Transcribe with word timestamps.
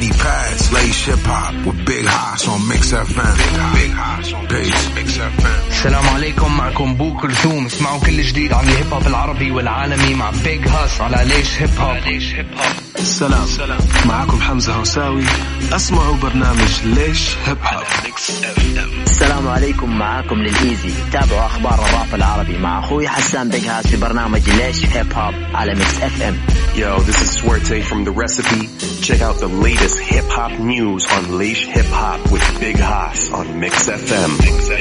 already 0.00 0.18
passed. 0.18 0.72
Laish 0.72 1.04
Hip 1.06 1.18
Hop 1.24 1.54
with 1.66 1.84
Big 1.86 2.04
Hass 2.06 2.48
on 2.48 2.66
Mix 2.68 2.92
FM. 2.92 3.36
Big 3.74 3.90
Hass 3.90 4.32
on 4.32 4.46
Peace. 4.46 4.94
Mix 4.94 5.18
FM. 5.18 5.68
السلام 5.70 6.08
عليكم 6.08 6.56
معكم 6.56 6.94
بو 6.94 7.16
كلثوم 7.16 7.66
اسمعوا 7.66 8.00
كل 8.00 8.22
جديد 8.22 8.52
عن 8.52 8.64
الهيب 8.68 8.92
هوب 8.92 9.06
العربي 9.06 9.50
والعالمي 9.50 10.14
مع 10.14 10.30
Big 10.44 10.68
Hass 10.68 11.00
على 11.00 11.24
ليش 11.34 11.62
هيب 11.62 11.70
هوب 11.78 11.96
ليش 12.06 12.34
هيب 12.34 12.46
هوب 12.52 12.74
السلام 12.98 13.46
معكم 14.06 14.40
حمزة 14.40 14.74
هوساوي 14.74 15.22
أسمعوا 15.72 16.16
برنامج 16.16 16.80
ليش 16.84 17.36
هيب 17.46 17.58
هوب 17.62 17.84
السلام 19.06 19.48
عليكم 19.48 19.98
معاكم 19.98 20.34
Lil 20.36 20.59
Eazy 20.59 20.90
تابعوا 21.12 21.46
أخبار 21.46 21.74
الراب 21.74 22.14
العربي 22.14 22.58
مع 22.58 22.78
أخوي 22.78 23.08
حسان 23.08 23.48
Big 23.48 23.66
Hass 23.66 23.86
في 23.86 23.96
برنامج 23.96 24.50
ليش 24.50 24.86
هيب 24.86 25.12
هوب 25.12 25.34
على 25.54 25.74
Mix 25.74 26.00
FM 26.02 26.36
Yo, 26.75 26.99
this 26.99 27.21
is 27.21 27.37
Swerte 27.37 27.81
from 27.83 28.03
The 28.03 28.11
Recipe. 28.11 28.67
Check 29.01 29.21
out 29.21 29.37
the 29.39 29.47
latest 29.47 29.97
hip 29.99 30.25
hop 30.27 30.59
news 30.59 31.05
on 31.09 31.37
Leish 31.37 31.65
Hip 31.67 31.85
Hop 31.85 32.19
with 32.31 32.59
Big 32.59 32.77
Haas 32.77 33.31
on 33.31 33.59
Mix 33.59 33.87
FM. 33.87 34.31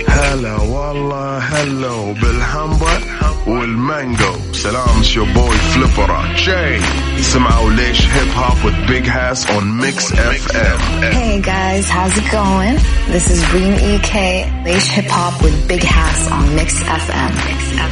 هلا 0.08 0.56
والله 0.56 1.38
هلو 1.38 2.12
بالهمبر 2.12 3.00
والمانجو 3.46 4.32
سلام 4.52 5.02
شو 5.02 5.24
بوي 5.24 5.56
فليبرا 5.56 6.34
جاي 6.36 6.80
سمعوا 7.20 7.70
ليش 7.70 8.00
هيب 8.06 8.28
هوب 8.36 8.56
with 8.64 8.88
big 8.90 9.06
house 9.06 9.44
on 9.50 9.64
mix 9.82 10.10
fm 10.12 10.78
Hey 11.18 11.40
guys, 11.40 11.88
how's 11.90 12.16
it 12.16 12.28
going? 12.32 12.76
This 13.14 13.30
is 13.30 13.40
Reem 13.52 13.74
EK, 13.74 14.14
Leish 14.64 14.88
Hip 14.96 15.10
Hop 15.16 15.42
with 15.42 15.56
Big 15.68 15.82
House 15.84 16.30
on 16.36 16.44
Mix 16.56 16.70
FM. 16.82 17.32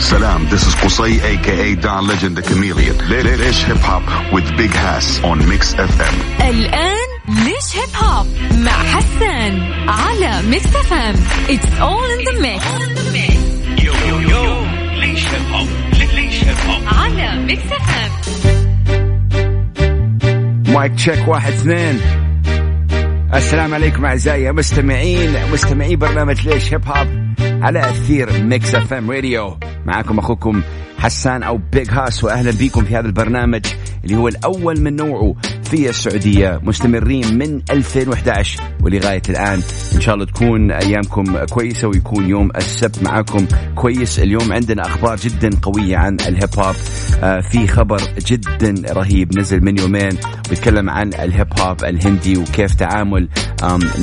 Salam, 0.00 0.40
this 0.52 0.62
is 0.68 0.74
Qusay 0.80 1.12
aka 1.32 1.74
Don 1.76 2.06
Legend 2.06 2.34
the 2.38 2.42
Chameleon. 2.42 2.96
Leish 3.10 3.62
Hip 3.68 3.76
Hop 3.87 4.03
with 4.33 4.47
Big 4.57 4.71
Hass 4.83 5.07
on 5.23 5.37
Mix 5.51 5.73
FM. 5.73 6.15
الآن 6.49 7.07
ليش 7.27 7.75
هيب 7.75 7.95
هوب 7.95 8.27
مع 8.57 8.71
حسان 8.71 9.61
على 9.87 10.47
Mix 10.49 10.75
FM 10.75 11.15
It's 11.47 11.69
all 11.79 12.09
in 12.15 12.25
the 12.29 12.33
mix. 12.41 12.63
Yo 13.83 13.93
yo 14.07 14.19
yo 14.19 14.65
ليش 14.99 15.27
هيب 15.27 15.41
هوب 15.53 15.67
ليش 16.15 16.43
هيب 16.43 16.55
هوب 16.69 16.81
على 16.87 17.45
Mix 17.45 17.71
FM 17.71 18.11
Mic 20.73 20.93
check 20.95 21.27
واحد 21.27 21.51
اثنين. 21.53 21.99
السلام 23.33 23.73
عليكم 23.73 24.05
أعزائي 24.05 24.49
المستمعين 24.49 25.51
مستمعي 25.53 25.95
برنامج 25.95 26.47
ليش 26.47 26.73
هيب 26.73 26.85
هوب 26.85 27.07
على 27.63 27.79
أثير 27.79 28.43
Mix 28.43 28.75
FM 28.75 29.11
راديو 29.11 29.57
معاكم 29.85 30.19
أخوكم 30.19 30.61
حسان 30.99 31.43
أو 31.43 31.59
Big 31.73 31.89
Hass 31.91 32.23
وأهلا 32.23 32.51
بكم 32.51 32.83
في 32.85 32.95
هذا 32.95 33.07
البرنامج. 33.07 33.65
اللي 34.03 34.15
هو 34.15 34.27
الأول 34.27 34.81
من 34.81 34.95
نوعه 34.95 35.35
في 35.63 35.89
السعودية. 35.89 36.59
مستمرين 36.63 37.37
من 37.37 37.61
2011 37.71 38.59
ولغاية 38.83 39.21
الآن. 39.29 39.61
إن 39.95 40.01
شاء 40.01 40.15
الله 40.15 40.25
تكون 40.25 40.71
أيامكم 40.71 41.45
كويسة 41.45 41.87
ويكون 41.87 42.29
يوم 42.29 42.49
السبت 42.55 43.03
معاكم 43.03 43.47
كويس. 43.75 44.19
اليوم 44.19 44.53
عندنا 44.53 44.85
أخبار 44.85 45.15
جدا 45.15 45.49
قوية 45.61 45.97
عن 45.97 46.17
الهيب 46.27 46.59
هوب 46.59 46.75
آه، 47.23 47.39
في 47.39 47.67
خبر 47.67 48.01
جدا 48.27 48.93
رهيب 48.93 49.39
نزل 49.39 49.63
من 49.63 49.77
يومين 49.77 50.09
بيتكلم 50.49 50.89
عن 50.89 51.07
الهيب 51.07 51.59
هوب 51.59 51.83
الهندي 51.83 52.37
وكيف 52.37 52.73
تعامل 52.73 53.29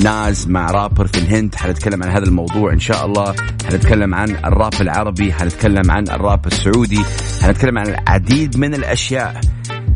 Nas 0.03 0.47
مع 0.47 0.71
رابر 0.71 1.07
في 1.07 1.17
الهند. 1.17 1.55
حنتكلم 1.55 2.03
عن 2.03 2.09
هذا 2.09 2.25
الموضوع 2.25 2.73
إن 2.73 2.79
شاء 2.79 3.05
الله. 3.05 3.35
حنتكلم 3.71 4.15
عن 4.15 4.29
الراب 4.29 4.73
العربي 4.81 5.33
حنتكلم 5.33 5.91
عن 5.91 6.07
الراب 6.09 6.47
السعودي 6.47 6.99
حنتكلم 7.41 7.77
عن 7.77 7.87
العديد 7.87 8.57
من 8.57 8.73
الأشياء. 8.73 9.41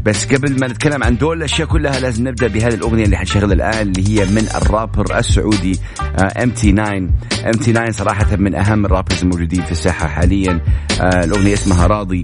بس 0.06 0.26
قبل 0.34 0.60
ما 0.60 0.68
نتكلم 0.68 1.04
عن 1.04 1.18
دول 1.18 1.38
الأشياء 1.38 1.68
كلها 1.68 2.00
لازم 2.00 2.28
نبدأ 2.28 2.48
بهذه 2.48 2.74
الأغنية 2.74 3.06
اللي 3.06 3.18
حنشغلها 3.18 3.54
الآن 3.54 3.88
اللي 3.88 4.10
هي 4.10 4.26
من 4.26 4.48
الرابر 4.56 5.18
السعودي 5.20 5.80
MT 6.44 6.72
9 6.72 6.98
MT 6.98 7.74
9 7.74 7.92
صراحة 7.92 8.36
من 8.36 8.56
أهم 8.56 8.86
ال 8.86 8.90
rappers 8.90 9.22
الموجودين 9.22 9.62
في 9.62 9.72
الساحة 9.72 10.08
حاليا. 10.08 10.62
آه، 11.02 11.24
الأغنية 11.24 11.54
اسمها 11.54 11.88
راضي 11.88 12.22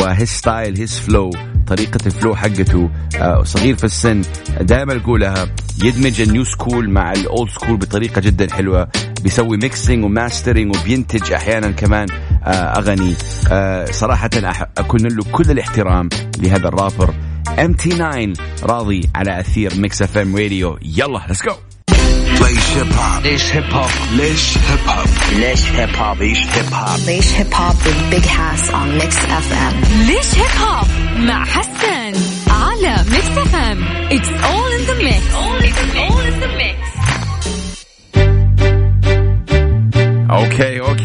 و 0.00 0.07
his 0.07 0.28
style 0.28 0.76
his 0.78 0.98
flow 0.98 1.30
طريقة 1.66 2.06
ال 2.06 2.12
flow 2.12 2.34
حقته 2.36 2.90
آه، 3.16 3.42
صغير 3.42 3.76
في 3.76 3.84
السن. 3.84 4.22
دائما 4.60 4.96
أقولها 4.96 5.46
يدمج 5.84 6.20
ال 6.20 6.26
new 6.26 6.44
school 6.44 6.90
مع 6.90 7.12
ال 7.12 7.22
old 7.22 7.50
school 7.50 7.76
بطريقة 7.76 8.20
جدا 8.20 8.54
حلوة. 8.54 8.88
بيسوي 9.22 9.56
mixing 9.56 10.04
و 10.04 10.11
mastering 10.11 10.76
وبينتج 10.76 11.32
أحيانا 11.32 11.70
كمان 11.70 12.06
آه، 12.44 12.50
أغاني. 12.78 13.14
آه، 13.50 13.84
صراحة 13.90 14.28
أح- 14.28 14.66
أكون 14.78 15.00
له 15.00 15.24
كل 15.32 15.50
الاحترام 15.50 16.08
لهذا 16.38 16.68
ال 16.68 16.74
rapper. 16.74 17.14
MT 17.58 17.88
9 17.88 18.32
راضي 18.62 19.08
على 19.14 19.40
أثير 19.40 19.74
Mix 19.76 20.02
FM 20.02 20.36
راديو 20.36 20.78
يلا 20.82 21.18
let's 21.28 21.42
go 21.42 21.52
Laish 22.38 22.76
Hip 22.76 22.92
Hop. 22.98 23.22
ليش 23.22 23.52
هيب 23.54 23.64
هوب 23.72 23.90
ليش 24.16 24.58
هيب 24.58 24.88
هوب 24.88 25.06
ليش 25.36 25.64
هيب 25.72 25.88
هوب 25.96 26.16
Laish 26.18 26.44
Hip 26.54 26.72
Hop. 26.72 26.98
Laish 27.08 27.30
Hip 27.38 27.52
Hop 27.58 27.76
with 27.86 28.14
Big 28.14 28.26
Hass 28.26 28.70
on 28.70 29.00
Mix 29.00 29.14
FM. 29.16 30.06
ليش 30.06 30.34
هيب 30.34 30.60
هوب 30.68 30.86
مع 31.18 31.44
حسان 31.44 32.12
على 32.50 33.04
Mix 33.10 33.38
FM 33.38 33.84
It's 34.10 34.28
all 34.28 34.70
in 34.78 34.86
the 34.90 35.04
mix. 35.04 35.47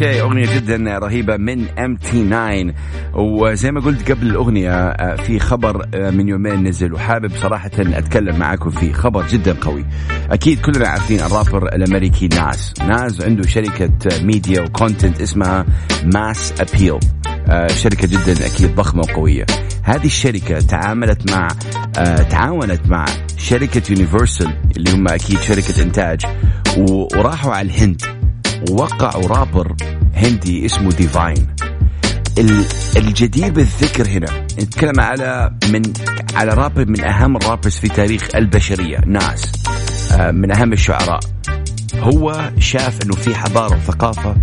Okay 0.03 0.21
أغنية 0.21 0.55
جدا 0.55 0.97
رهيبة 0.97 1.37
من 1.37 1.69
MT 1.79 2.25
9 2.29 2.73
وزي 3.13 3.71
ما 3.71 3.81
قلت 3.81 4.11
قبل 4.11 4.27
الأغنية 4.27 4.71
آه، 4.71 5.15
في 5.15 5.39
خبر 5.39 5.85
آه، 5.93 6.09
من 6.09 6.27
يومين 6.27 6.63
نزل 6.67 6.93
وحابب 6.93 7.31
صراحة 7.41 7.71
أتكلم 7.79 8.39
معاكم 8.39 8.69
فيه 8.69 8.93
خبر 8.93 9.27
جدا 9.27 9.53
قوي. 9.61 9.85
أكيد 10.31 10.59
كلنا 10.61 10.87
عارفين 10.87 11.19
الرابر 11.19 11.67
الأمريكي 11.75 12.27
Nas 12.27 12.73
Nas 12.87 13.21
عنده 13.21 13.47
شركة 13.47 13.89
media 14.21 14.61
و 14.61 14.69
content 14.69 15.21
اسمها 15.21 15.65
Mass 16.13 16.53
Appeal 16.61 16.99
شركة 17.75 18.07
جدا 18.07 18.45
أكيد 18.45 18.75
ضخمة 18.75 19.01
وقوية. 19.01 19.45
هذه 19.83 20.05
الشركة 20.05 20.59
تعاملت 20.59 21.31
مع 21.31 21.47
آه، 21.97 22.15
تعاونت 22.15 22.81
مع 22.87 23.05
شركة 23.37 23.81
Universal 23.91 24.53
اللي 24.77 24.91
هم 24.91 25.07
أكيد 25.07 25.39
شركة 25.39 25.83
إنتاج 25.83 26.21
و- 26.77 27.07
وراحوا 27.17 27.53
على 27.53 27.67
الهند. 27.67 28.01
ووقعوا 28.69 29.27
رابر 29.27 29.75
هندي 30.15 30.65
اسمه 30.65 30.89
Divine 30.91 31.47
ال- 32.37 32.65
الجدير 32.97 33.51
بالذكر 33.51 34.07
هنا 34.07 34.47
نتكلم 34.59 34.99
على 34.99 35.53
من 35.71 35.81
على 36.35 36.51
رابر 36.53 36.85
من 36.89 37.03
أهم 37.03 37.37
ال 37.37 37.42
rappers 37.42 37.75
في 37.75 37.87
تاريخ 37.87 38.27
البشرية 38.35 38.97
Nas 39.05 39.51
آه، 40.11 40.31
من 40.31 40.51
أهم 40.51 40.73
الشعراء. 40.73 41.19
هو 41.99 42.51
شاف 42.59 43.03
إنه 43.05 43.15
في 43.15 43.35
حضارة 43.35 43.75
وثقافة 43.75 44.35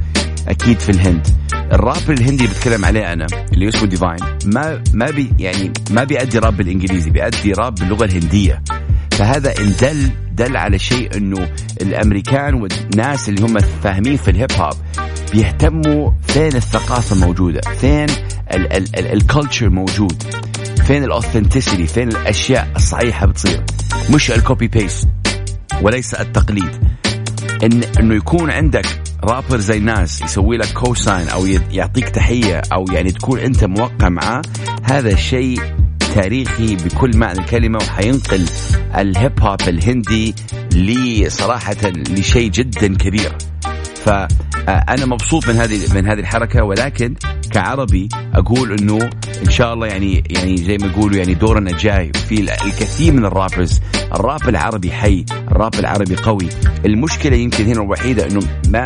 أكيد 0.48 0.78
في 0.80 0.88
الهند. 0.90 1.26
الراب 1.72 2.10
الهندي 2.10 2.44
اللي 2.44 2.54
بتكلم 2.54 2.84
عليه 2.84 3.12
أنا 3.12 3.26
اللي 3.52 3.68
اسمه 3.68 3.86
Divine 3.88 4.18
ما 4.44 4.82
ما 4.92 5.10
بي 5.10 5.32
يعني 5.38 5.72
ما 5.90 6.04
بيأدي 6.04 6.38
راب 6.38 6.56
بالإنجليزي 6.56 7.10
بيأدي 7.10 7.52
راب 7.52 7.74
باللغة 7.74 8.04
الهندية. 8.04 8.62
فهذا 9.10 9.54
ان 9.60 9.72
دل 10.40 10.56
على 10.56 10.78
شيء 10.78 11.16
إنه 11.16 11.48
الأمريكان 11.82 12.54
والناس 12.54 13.28
اللي 13.28 13.42
هم 13.42 13.58
فاهمين 13.58 14.16
في 14.16 14.30
الهيب 14.30 14.52
هوب 14.52 14.74
بيهتموا 15.32 16.10
فين 16.28 16.56
الثقافة 16.56 17.26
موجودة 17.26 17.60
فين 17.80 18.06
ال 18.96 19.06
culture 19.06 19.70
موجود 19.70 20.22
فين 20.86 21.04
ال 21.04 21.11
authenticity 21.11 21.86
فين 21.86 22.08
الأشياء 22.08 22.68
الصحيحة 22.76 23.26
بتصير. 23.26 23.64
مش 24.14 24.30
ال 24.30 24.38
copy 24.38 24.68
paste 24.68 25.08
وليس 25.82 26.14
التقليد. 26.14 26.70
ان 27.62 27.82
إنه 27.98 28.14
يكون 28.14 28.50
عندك 28.50 28.86
رابر 29.24 29.56
زي 29.56 29.78
Nas 29.78 30.22
يسوي 30.22 30.56
لك 30.56 30.72
co-sign 30.72 31.28
أو 31.28 31.46
يعطيك 31.46 32.08
تحية 32.08 32.62
أو 32.72 32.84
يعني 32.92 33.12
تكون 33.12 33.38
أنت 33.38 33.64
موقع 33.64 34.08
معاه 34.08 34.42
هذا 34.82 35.16
شيء 35.16 35.60
تاريخي 36.14 36.76
بكل 36.76 37.16
معنى 37.16 37.38
الكلمة 37.38 37.78
وحينقل 37.78 38.44
الهيب 38.96 39.40
هوب 39.40 39.60
الهندي 39.68 40.34
لصراحه 40.72 41.76
لشيء 42.10 42.50
جدا 42.50 42.96
كبير. 42.96 43.32
فانا 44.04 45.06
مبسوط 45.06 45.48
من 45.48 45.56
هذه 45.56 45.94
من 45.94 46.06
هذه 46.06 46.20
الحركة 46.20 46.64
ولكن 46.64 47.14
كعربي 47.50 48.08
أقول 48.34 48.72
إنه 48.72 49.10
إن 49.46 49.50
شاء 49.50 49.74
الله 49.74 49.86
يعني 49.86 50.24
يعني 50.30 50.56
زي 50.56 50.78
ما 50.78 50.86
يقولوا 50.86 51.16
يعني 51.16 51.34
دورنا 51.34 51.78
جاي 51.78 52.12
في 52.28 52.40
الكثير 52.40 53.12
من 53.12 53.24
الرابرز. 53.24 53.80
الراب 54.14 54.48
العربي 54.48 54.92
حي 54.92 55.24
الراب 55.48 55.74
العربي 55.74 56.16
قوي. 56.16 56.48
المشكلة 56.84 57.36
يمكن 57.36 57.64
هنا 57.64 57.82
الوحيدة 57.82 58.26
إنه 58.26 58.40
ما 58.68 58.84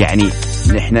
يعني 0.00 0.28
نحن 0.74 0.96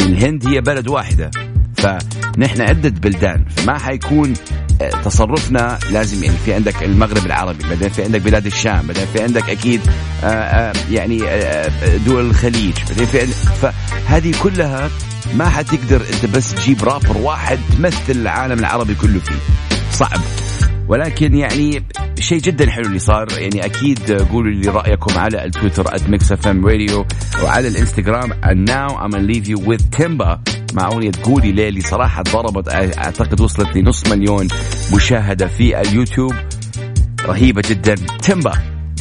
الهند 0.00 0.46
هي 0.46 0.60
بلد 0.60 0.88
واحدة. 0.88 1.30
فنحن 1.76 2.60
عدة 2.60 2.88
بلدان. 2.88 3.44
فما 3.48 3.78
حيكون 3.78 4.32
آه، 4.32 4.67
تصرفنا 5.04 5.78
لازم 5.90 6.24
يعني 6.24 6.36
في 6.44 6.54
عندك 6.54 6.82
المغرب 6.82 7.26
العربي 7.26 7.64
بعدين 7.68 7.88
في 7.88 8.02
عندك 8.02 8.20
بلاد 8.20 8.46
الشام 8.46 8.86
بعدين 8.86 9.06
في 9.12 9.22
عندك 9.22 9.50
أكيد 9.50 9.80
آه، 10.24 10.26
آه، 10.26 10.72
يعني 10.90 11.28
آه، 11.28 11.96
دول 11.96 12.30
الخليج 12.30 12.74
بعدين 12.88 13.06
في 13.06 13.26
فهذه 13.26 14.34
كلها 14.42 14.90
ما 15.34 15.48
حتقدر 15.48 16.02
أنت 16.14 16.26
بس 16.26 16.54
تجيب 16.54 16.84
رابر 16.84 17.16
واحد 17.16 17.58
تمثل 17.76 18.10
العالم 18.10 18.58
العربي 18.58 18.94
كله 18.94 19.20
فيه. 19.20 19.38
صعب. 19.92 20.20
ولكن 20.88 21.34
يعني 21.34 21.84
شيء 22.18 22.40
جدا 22.40 22.70
حلو 22.70 22.86
اللي 22.86 22.98
صار 22.98 23.26
يعني 23.38 23.64
أكيد 23.64 24.12
قولوا 24.12 24.52
لي 24.52 24.68
رأيكم 24.68 25.18
على 25.18 25.44
التويتر 25.44 25.86
راديو 25.86 27.06
وعلى 27.44 27.68
الإنستغرام. 27.68 28.32
And 28.32 28.68
now 28.68 28.96
I'm 28.96 29.10
gonna 29.10 29.22
leave 29.22 29.48
you 29.48 29.58
with 29.58 29.90
Timba. 29.90 30.57
مع 30.74 30.86
أغنية 30.86 31.10
قولي 31.22 31.52
ليه 31.52 31.68
اللي 31.68 31.80
صراحة 31.80 32.22
ضربت 32.22 32.68
أعتقد 32.98 33.40
وصلت 33.40 33.76
لنص 33.76 34.06
مليون 34.06 34.48
مشاهدة 34.94 35.46
في 35.46 35.80
اليوتيوب. 35.80 36.34
رهيبة 37.26 37.62
جدا. 37.68 37.94
تيمبا 38.22 38.52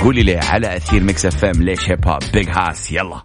قولي 0.04 0.24
ليه 0.24 0.40
على 0.40 0.78
أثير 0.78 1.04
Mix 1.04 1.26
FM 1.26 1.64
ليش 1.64 1.90
هيب 1.90 2.08
هوب 2.08 2.20
Big 2.34 2.50
Hass 2.50 2.92
يلا. 2.92 3.22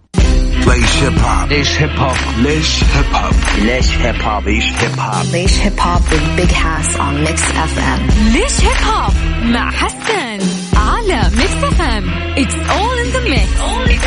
ليش 0.66 0.96
هيب 1.02 1.18
هوب 1.18 1.48
ليش 1.48 1.80
هيب 1.82 1.90
هوب 1.98 2.16
ليش 2.38 2.84
هيب 2.84 3.14
هوب 3.14 3.34
ليش 3.58 3.90
هيب 3.98 4.20
هوب 4.22 4.48
ليش 4.48 4.64
هيب 4.72 5.00
هوب 5.00 5.22
Leish 5.32 5.56
Hip 5.64 5.80
Hop 5.84 6.02
with 6.12 6.40
Big 6.40 6.52
Hass 6.52 6.96
on 6.96 7.14
Mix 7.26 7.40
FM. 7.40 8.00
ليش 8.32 8.60
هيب 8.60 8.86
هوب 8.94 9.12
مع 9.42 9.70
حسن 9.70 10.38
على 10.76 11.30
Mix 11.36 11.64
FM 11.64 12.10
it's 12.38 12.54
all 12.54 12.98
in 12.98 13.10
the 13.12 13.20
mix 13.30 13.60
all 13.60 13.90
in 13.90 13.98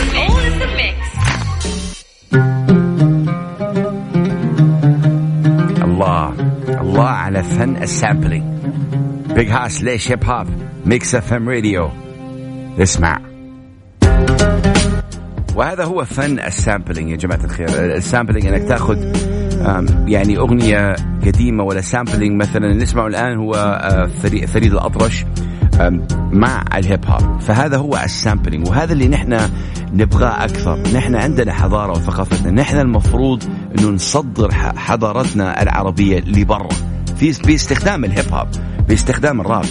الله 6.96 7.08
على 7.08 7.44
فن 7.44 7.76
ال 7.84 7.90
sampling 7.90 8.44
Big 9.36 9.50
Hass 9.50 9.84
ليش 9.84 10.12
هيب 10.12 10.24
هوب 10.24 10.48
Mix 10.86 11.16
FM 11.16 11.50
راديو 11.50 11.90
اسمع. 12.80 13.20
وهذا 15.56 15.84
هو 15.84 16.06
فن 16.06 16.40
ال 16.40 16.47
sampling 16.47 17.10
يا 17.10 17.16
جماعة 17.16 17.44
الخير. 17.44 17.68
ال 17.70 17.78
sampling 17.78 18.46
إنك 18.46 18.68
تأخذ 18.68 18.98
يعني 20.08 20.38
أغنية 20.38 20.96
قديمة 21.26 21.64
ولا 21.64 21.82
sampling 21.82 22.42
مثلا. 22.42 22.74
نسمعه 22.74 23.08
الآن 23.08 23.38
هو 23.38 23.54
آه، 23.54 24.06
فريد, 24.46 24.74
الأطرش. 24.74 25.26
مع 26.32 26.64
الهيب 26.76 27.06
هوب. 27.06 27.40
فهذا 27.40 27.78
هو 27.78 27.98
ال 28.04 28.11
sampling 28.11 28.68
وهذا 28.70 28.94
اللي 28.94 29.08
نحن 29.08 29.50
نبغاه 29.94 30.46
أكثر. 30.46 30.80
نحن 30.94 31.16
عندنا 31.16 31.54
حضارة 31.54 31.92
وثقافتنا. 31.92 32.52
نحن 32.52 32.80
المفروض 32.80 33.44
إنه 33.80 33.90
نصدر 33.90 34.52
حضارتنا 34.76 35.62
العربية 35.62 36.20
لبرا 36.20 36.70
في 37.18 37.34
باستخدام 37.46 38.06
الهيب 38.06 38.34
هوب 38.34 38.48
باستخدام 38.88 39.42
الراب. 39.42 39.66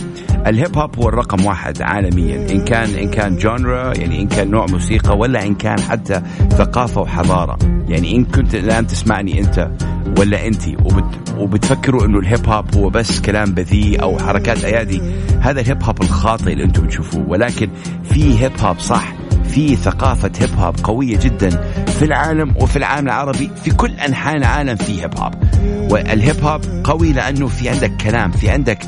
الهيب 0.47 0.79
هوب 0.79 0.99
هو 0.99 1.09
الرقم 1.09 1.47
واحد 1.47 1.83
عالميا. 1.83 2.51
إن 2.51 2.65
كان 2.65 2.91
إن 2.91 3.11
كان 3.11 3.37
genre 3.37 3.99
يعني 3.99 4.21
إن 4.21 4.29
كان 4.29 4.51
نوع 4.51 4.67
موسيقى 4.67 5.17
ولا 5.17 5.47
إن 5.47 5.55
كان 5.55 5.81
حتى 5.81 6.23
ثقافة 6.51 7.01
وحضارة. 7.01 7.59
يعني 7.89 8.17
إن 8.17 8.25
كنت 8.25 8.55
الآن 8.55 8.87
تسمعني 8.87 9.41
أنت 9.41 9.71
ولا 10.19 10.47
انت 10.47 10.69
وبت 10.69 11.35
وبتفكروا 11.39 12.05
إنه 12.05 12.19
الهيب 12.19 12.49
هوب 12.49 12.75
هو 12.77 12.91
بس 12.91 13.21
كلام 13.21 13.55
بذيء 13.55 14.03
أو 14.03 14.19
حركات 14.19 14.65
أيادي 14.65 15.03
هذا 15.41 15.61
الهيب 15.61 15.83
هوب 15.83 16.03
الخاطئ 16.03 16.53
اللي 16.53 16.65
أنتم 16.65 16.87
بتشوفوه. 16.87 17.29
ولكن 17.29 17.69
في 18.05 18.39
هيب 18.41 18.53
هوب 18.61 18.79
صح. 18.79 19.24
في 19.45 19.77
ثقافة 19.77 20.31
هيب 20.41 20.51
هوب 20.59 20.75
قوية 20.85 21.17
جدا 21.17 21.51
في 21.87 22.05
العالم 22.05 22.55
وفي 22.57 22.77
العالم 22.77 23.07
العربي 23.07 23.51
في 23.65 23.71
كل 23.71 23.91
أنحاء 23.91 24.37
العالم 24.37 24.77
في 24.77 25.03
هيب 25.03 25.19
هوب 25.19 25.35
والهيب 25.93 26.45
هوب 26.45 26.61
قوي 26.85 27.13
لأنه 27.13 27.47
في 27.47 27.69
عندك 27.69 27.93
كلام 27.97 28.31
في 28.31 28.51
عندك 28.51 28.79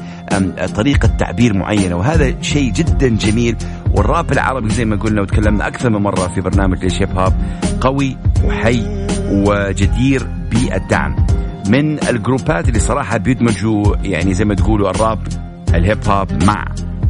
طريقة 0.74 1.08
تعبير 1.08 1.54
معينة 1.54 1.96
وهذا 1.96 2.42
شيء 2.42 2.72
جدا 2.72 3.08
جميل. 3.08 3.56
والراب 3.96 4.32
العربي 4.32 4.70
زي 4.70 4.84
ما 4.84 4.96
قلنا 4.96 5.22
وتكلمنا 5.22 5.66
أكثر 5.66 5.90
من 5.90 6.02
مرة 6.02 6.28
في 6.34 6.40
برنامج 6.40 6.84
ليش 6.84 7.02
هيب 7.02 7.18
هوب 7.18 7.32
قوي 7.80 8.16
وحي 8.44 9.06
وجدير 9.30 10.26
بالدعم. 10.50 11.26
من 11.68 12.08
الجروبات 12.08 12.68
اللي 12.68 12.80
صراحة 12.80 13.16
بيدمجوا 13.16 13.96
يعني 14.02 14.34
زي 14.34 14.44
ما 14.44 14.54
تقولوا 14.54 14.90
الراب 14.90 15.18
الهيب 15.74 16.08
هوب 16.08 16.44
مع 16.44 16.64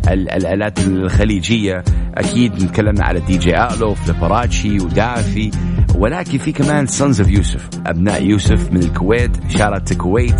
الآلات 0.09 0.79
الخليجية. 0.87 1.85
أكيد 2.15 2.63
نتكلمنا 2.63 3.05
على 3.05 3.21
DJ 3.21 3.39
Outlaw 3.39 3.65
Flipperachi 3.65 3.95
و 3.95 4.81
Daffy. 4.81 5.51
ولكن 5.95 6.39
في 6.39 6.53
كمان 6.53 6.87
Sons 6.87 7.21
of 7.21 7.31
Yusuf 7.31 7.69
أبناء 7.87 8.23
يوسف 8.23 8.73
من 8.73 8.83
الكويت 8.83 9.31
shout 9.49 9.76
out 9.76 9.93
الكويت. 9.93 10.37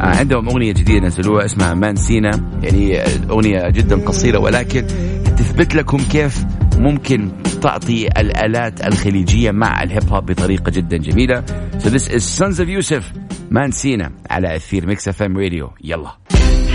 آه 0.00 0.16
عندهم 0.16 0.48
أغنية 0.48 0.72
جديدة 0.72 1.06
نزلوها 1.06 1.44
اسمها 1.44 1.74
مان 1.74 1.96
سينا 1.96 2.30
يعني 2.62 3.00
أغنية 3.30 3.68
جدا 3.68 3.96
قصيرة 3.96 4.38
ولكن 4.38 4.86
تثبت 5.38 5.74
لكم 5.74 5.98
كيف 5.98 6.44
ممكن 6.76 7.30
تعطي 7.62 8.06
الآلات 8.06 8.86
الخليجية 8.86 9.50
مع 9.50 9.82
الهيب 9.82 10.12
هوب 10.12 10.26
بطريقة 10.26 10.70
جدا 10.70 10.96
جميلة. 10.96 11.44
So 11.78 11.90
this 11.90 12.08
is 12.08 12.22
Sons 12.38 12.60
of 12.60 13.02
مان 13.50 13.70
سينا 13.70 14.12
على 14.30 14.56
أثير 14.56 14.86
ميكس 14.86 15.08
اف 15.08 15.22
ام 15.22 15.38
راديو 15.38 15.70
يلا. 15.84 16.12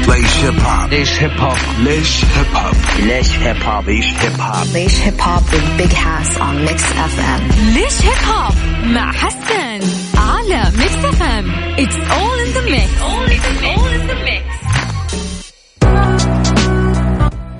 ليش 0.07 0.37
هيب 0.43 0.59
هوب 0.59 0.89
ليش 0.93 1.09
هيب 1.21 1.31
هوب 1.39 1.57
ليش 1.79 2.25
هيب 2.25 2.55
هوب 2.55 2.75
ليش 2.99 3.31
هيب 3.37 3.63
هوب 3.63 3.89
ليش 3.89 4.05
هيب 4.19 4.41
هوب 4.41 4.63
Leish 4.73 4.97
Hip 5.05 5.19
Hop 5.25 5.43
with 5.53 5.67
Big 5.79 5.93
Hass 5.93 6.37
on 6.37 6.55
Mix 6.67 6.81
FM. 7.13 7.41
ليش 7.73 8.01
هيب 8.01 8.27
هوب 8.27 8.53
مع 8.85 9.11
حسن 9.11 9.79
على 10.17 10.71
Mix 10.77 10.95
FM 11.05 11.51
it's 11.79 11.95
all 11.95 12.39
in 12.39 12.51
the 12.53 12.61
mix 12.61 12.89
it's 13.01 13.63
all 13.77 13.92
in 13.92 13.92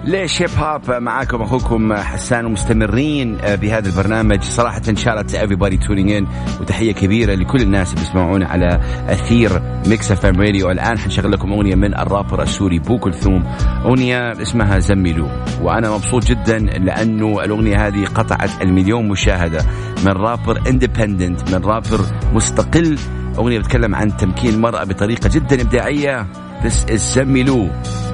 ليش 0.05 0.41
هيب 0.41 0.49
هوب 0.57 0.91
معاكم 0.91 1.41
أخوكم 1.41 1.93
حسان 1.93 2.45
ومستمرين 2.45 3.37
بهذا 3.61 3.89
البرنامج. 3.89 4.41
صراحة 4.41 4.81
shout 4.93 5.20
out 5.20 5.35
everybody 5.35 5.77
tuning 5.87 6.09
in 6.09 6.25
وتحية 6.61 6.91
كبيرة 6.91 7.35
لكل 7.35 7.61
الناس 7.61 7.93
اللي 7.93 8.01
بيسمعونا 8.01 8.47
على 8.47 8.79
أثير 9.07 9.61
Mix 9.87 10.11
FM 10.11 10.41
راديو 10.41 10.71
الآن 10.71 10.97
حنشغل 10.97 11.31
لكم 11.31 11.53
أغنية 11.53 11.75
من 11.75 11.93
الرابر 11.99 12.41
السوري 12.41 12.79
بو 12.79 12.97
كلثوم 12.99 13.43
أغنية 13.85 14.31
اسمها 14.41 14.79
زملوا 14.79 15.29
وأنا 15.61 15.91
مبسوط 15.91 16.25
جدا 16.25 16.59
لأنه 16.59 17.43
الأغنية 17.43 17.87
هذه 17.87 18.05
قطعت 18.05 18.61
المليون 18.61 19.07
مشاهدة 19.07 19.65
من 20.05 20.11
rapper 20.11 20.69
independent 20.69 21.55
من 21.55 21.61
رابر 21.65 22.05
مستقل. 22.33 22.97
أغنية 23.37 23.59
بتتكلم 23.59 23.95
عن 23.95 24.17
تمكين 24.17 24.53
المرأة 24.53 24.83
بطريقة 24.83 25.29
جدا 25.33 25.61
إبداعية. 25.61 26.27
This 26.63 26.85
is 26.93 26.95
زملوا 26.95 27.67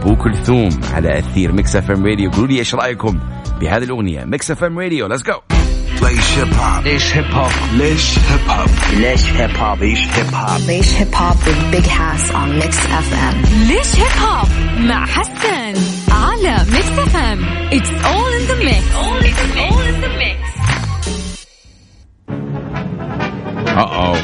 بو 0.04 0.16
كلثوم 0.16 0.70
على 0.94 1.20
أثير 1.20 1.52
Mix 1.52 1.76
FM 1.76 2.06
راديو 2.06 2.32
قولوا 2.32 2.48
لي 2.48 2.60
إيش 2.60 2.76
رأيكم 2.76 3.20
بهذه 3.62 3.84
الأغنية. 3.84 4.26
Mix 4.26 4.52
FM 4.52 4.80
راديو 4.80 5.08
let's 5.08 5.24
go 5.24 5.40
ليش 6.02 6.38
هيب 6.38 6.54
هوب 6.54 6.84
ليش 6.84 7.16
هيب 7.18 7.26
هوب 7.32 7.52
ليش 7.74 8.20
هيب 8.20 8.50
هوب 8.50 8.70
ليش 8.94 9.28
هيب 9.30 9.58
هوب 9.58 9.80
ليش 9.82 10.08
هيب 10.10 10.36
هوب 10.36 10.60
Leish 10.60 10.92
Hip 11.00 11.14
Hop 11.20 11.38
with 11.48 11.62
Big 11.76 11.88
Hass 11.98 12.32
on 12.32 12.50
Mix 12.62 12.76
FM. 13.08 13.36
ليش 13.68 13.96
هيب 13.96 14.22
هوب 14.22 14.48
مع 14.80 15.06
حسن 15.06 15.74
على 16.12 16.66
Mix 16.72 17.00
FM 17.00 17.46
it's 17.74 17.90
all 18.06 18.32
in 18.34 18.46
the 18.48 18.56
mix 18.56 18.96
it's 19.26 19.58
all 19.58 19.84
in 19.84 20.02
the 20.02 20.08
mix 20.08 20.50
آه 23.78 24.18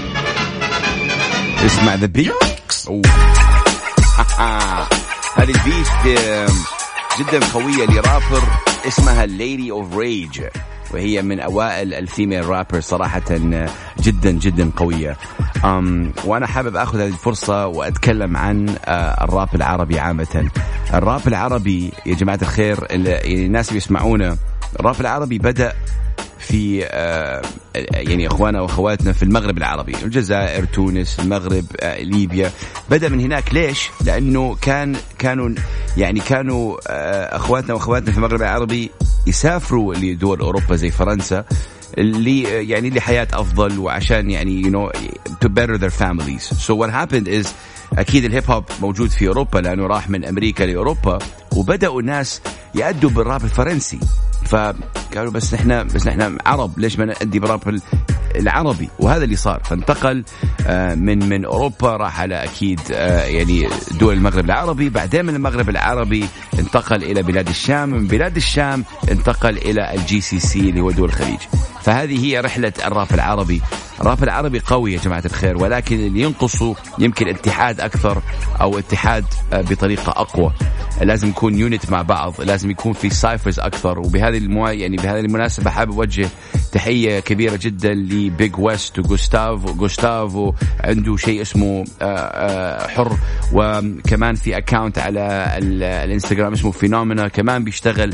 اسمع 1.66 1.96
the 1.96 2.06
beat 4.40 4.88
هذه 5.36 5.56
ال 5.56 5.69
beat 5.69 6.20
جدا 7.20 7.40
قوية 7.54 7.86
لرابر 7.86 8.44
اسمها 8.88 9.26
Lady 9.26 9.72
of 9.72 9.96
Rage 9.98 10.42
وهي 10.94 11.22
من 11.22 11.40
أوائل 11.40 11.94
ال 11.94 12.01
female 12.01 12.46
rapper 12.50 12.80
صراحة 12.80 13.22
آه، 13.32 13.70
جدا 14.00 14.32
جدا 14.32 14.72
قوية. 14.78 15.18
أم 15.66 16.14
وأنا 16.26 16.48
حابب 16.48 16.76
آخذ 16.76 17.00
هذه 17.00 17.08
الفرصة 17.08 17.68
وأتكلم 17.68 18.38
عن 18.38 18.76
آه، 18.86 19.24
الراب 19.24 19.56
العربي 19.56 20.00
عامة. 20.00 20.50
الراب 20.94 21.28
العربي 21.28 21.92
يا 22.06 22.16
جماعة 22.16 22.40
الخير 22.42 22.84
ال- 22.92 23.08
الناس 23.46 23.68
اللي 23.68 23.78
يسمعونا 23.78 24.38
الراب 24.80 25.02
العربي 25.02 25.38
بدأ 25.40 25.74
في 26.40 26.86
آه، 26.86 27.42
يعني 27.92 28.28
إخواننا 28.28 28.62
وأخواتنا 28.62 29.14
في 29.14 29.24
المغرب 29.24 29.58
العربي 29.58 29.96
الجزائر 30.04 30.66
تونس 30.66 31.20
المغرب 31.20 31.66
آه، 31.80 32.04
ليبيا. 32.04 32.52
بدأ 32.90 33.10
من 33.10 33.20
هناك 33.20 33.54
ليش؟ 33.54 33.90
لأنه 34.06 34.56
كان 34.62 34.96
كانوا 35.20 35.50
يعني 35.98 36.20
كانوا 36.20 36.78
آه، 36.88 37.36
إخواتنا 37.36 37.74
وأخواتنا 37.74 38.12
في 38.12 38.18
المغرب 38.18 38.42
العربي 38.42 38.92
يسافروا 39.28 39.96
لدول 39.96 40.40
أوروبا 40.40 40.76
زي 40.76 40.92
فرنسا 40.92 41.46
اللي 41.98 42.42
يعني 42.70 42.90
لحياه 42.90 43.28
أفضل 43.34 43.80
وعشان 43.80 44.30
يعني 44.30 44.64
you 44.64 44.68
know 44.68 45.00
to 45.46 45.50
better 45.50 45.78
their 45.78 46.04
families. 46.04 46.44
So 46.68 46.76
what 46.76 46.90
happened 46.90 47.28
is 47.28 47.48
أكيد 47.98 48.26
الهيب 48.26 48.52
هوب 48.52 48.64
موجود 48.82 49.10
في 49.10 49.28
أوروبا 49.28 49.60
لأنه 49.60 49.88
راح 49.88 50.10
من 50.10 50.26
أمريكا 50.26 50.64
لأوروبا 50.64 51.20
وبدأوا 51.56 52.02
الناس 52.02 52.42
يأدوا 52.76 53.10
بالراب 53.10 53.44
الفرنسي. 53.44 54.00
فقالوا 54.46 55.32
بس 55.32 55.54
نحن 55.54 55.84
بس 55.88 56.08
نحن 56.08 56.38
عرب 56.46 56.80
ليش 56.80 57.00
ما 57.00 57.06
نأدي 57.06 57.40
براب 57.40 57.70
ال- 57.70 57.82
العربي؟ 58.36 58.90
وهذا 59.00 59.24
اللي 59.24 59.36
صار. 59.36 59.62
فانتقل 59.64 60.24
آه، 60.68 60.96
من 60.96 61.30
من 61.30 61.46
أوروبا 61.46 61.90
راح 61.98 62.20
على 62.22 62.44
أكيد 62.44 62.80
آه، 62.92 63.24
يعني 63.26 63.68
دول 64.00 64.14
المغرب 64.14 64.46
العربي. 64.46 64.90
بعدين 64.90 65.26
من 65.26 65.36
المغرب 65.36 65.70
العربي 65.70 66.26
انتقل 66.60 67.04
إلى 67.04 67.24
بلاد 67.24 67.48
الشام. 67.50 67.90
من 67.90 68.08
بلاد 68.08 68.36
الشام 68.36 68.84
انتقل 69.12 69.58
إلى 69.58 69.94
ال 69.94 70.22
GCC 70.22 70.60
اللي 70.60 70.82
هو 70.82 70.92
دول 70.92 71.10
الخليج. 71.10 71.40
فهذه 71.82 72.26
هي 72.26 72.40
رحلة 72.40 72.74
الراب 72.86 73.08
العربي 73.14 73.62
الراب 74.02 74.24
العربي 74.24 74.60
قوي 74.60 74.94
يا 74.94 75.00
جماعة 75.00 75.24
الخير 75.26 75.58
ولكن 75.58 75.96
اللي 75.96 76.22
ينقصه 76.22 76.76
يمكن 77.00 77.28
اتحاد 77.28 77.82
أكثر 77.82 78.22
أو 78.62 78.80
اتحاد 78.80 79.26
آه، 79.54 79.62
بطريقة 79.62 80.10
أقوى. 80.10 80.52
لازم 81.02 81.28
يكون 81.28 81.60
unite 81.60 81.92
مع 81.92 82.02
بعض 82.02 82.42
لازم 82.42 82.72
يكون 82.72 82.94
في 82.94 83.10
cyphers 83.10 83.60
أكثر. 83.60 84.00
وبهذه 84.00 84.38
المو... 84.38 84.68
يعني 84.68 84.98
بهذه 84.98 85.20
المناسبة 85.20 85.70
حابب 85.70 85.92
أوجه 85.92 86.30
تحية 86.72 87.20
كبيرة 87.20 87.60
جدا 87.62 87.94
ل 87.94 88.10
Big 88.10 88.60
West 88.60 89.00
وجوستافو 89.00 89.74
جوستافو 89.74 90.54
عنده 90.84 91.18
شيء 91.18 91.42
اسمه 91.42 91.86
آه، 92.02 92.06
آه، 92.06 92.88
حر. 92.88 93.18
وكمان 93.54 94.36
في 94.36 94.58
account 94.58 94.98
على 94.98 95.56
الإنستغرام 95.58 96.54
اسمه 96.54 96.72
Phenomena 96.72 97.28
كمان 97.28 97.64
بيشتغل 97.64 98.14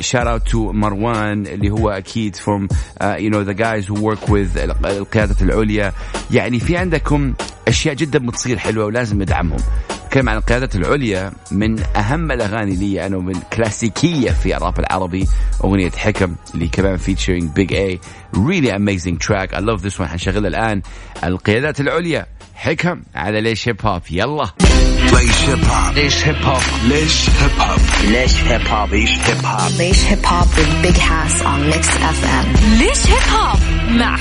shout 0.00 0.26
out 0.26 0.48
to 0.48 0.72
مروان 0.72 1.46
اللي 1.46 1.70
هو 1.70 1.90
أكيد 1.90 2.36
from 2.36 2.68
you 3.02 3.30
know 3.30 3.40
the 3.40 3.52
guys 3.52 3.90
who 3.90 4.06
work 4.06 4.28
with 4.28 4.58
القياده 5.00 5.36
العليا. 5.42 5.92
يعني 6.30 6.60
في 6.60 6.76
عندكم 6.76 7.34
أشياء 7.68 7.94
جدا 7.94 8.18
بتصير 8.18 8.58
حلوة 8.58 8.84
ولازم 8.84 9.22
ندعمهم. 9.22 9.60
نتكلم 10.06 10.28
عن 10.28 10.36
القيادة 10.36 10.68
العليا 10.74 11.32
من 11.50 11.82
أهم 11.96 12.32
الأغاني 12.32 12.76
لي 12.76 13.06
أنا 13.06 13.16
ومن 13.16 13.34
كلاسيكية 13.52 14.30
في 14.30 14.56
الراب 14.56 14.78
العربي. 14.78 15.28
أغنية 15.64 15.90
حكم 15.90 16.34
اللي 16.54 16.68
كمان 16.68 16.98
featuring 16.98 17.44
Big 17.60 17.72
A. 17.72 17.98
Really 18.36 18.70
amazing 18.70 19.18
track. 19.18 19.54
I 19.54 19.60
love 19.60 19.82
this 19.82 19.98
one. 19.98 20.06
حنشغلها 20.06 20.48
الآن. 20.48 20.82
القيادات 21.24 21.80
العليا. 21.80 22.26
حكم 22.54 23.02
على 23.14 23.40
ليش 23.40 23.68
هيب 23.68 23.86
هوب 23.86 24.02
يلا. 24.10 24.50
ليش 25.12 25.48
هيب 25.48 25.64
هوب 25.64 25.94
ليش 25.94 26.24
هيب 26.26 26.36
هوب 26.44 26.62
ليش 26.84 27.30
هيب 27.30 27.50
هوب 27.60 27.80
ليش 28.04 28.36
هيب 28.36 28.66
هوب 28.66 28.92
ليش 28.92 29.10
هيب 29.10 29.44
هوب 29.44 29.70
Leish 29.70 30.02
Hip 30.10 30.24
Hop 30.30 30.48
with 30.58 30.72
Big 30.84 30.98
Hass 31.08 31.42
on 31.42 31.60
Mix 31.72 31.86
FM. 32.18 32.46
ليش 32.78 33.06
هيب 33.06 33.34
هوب 33.34 33.58
مع 33.90 34.16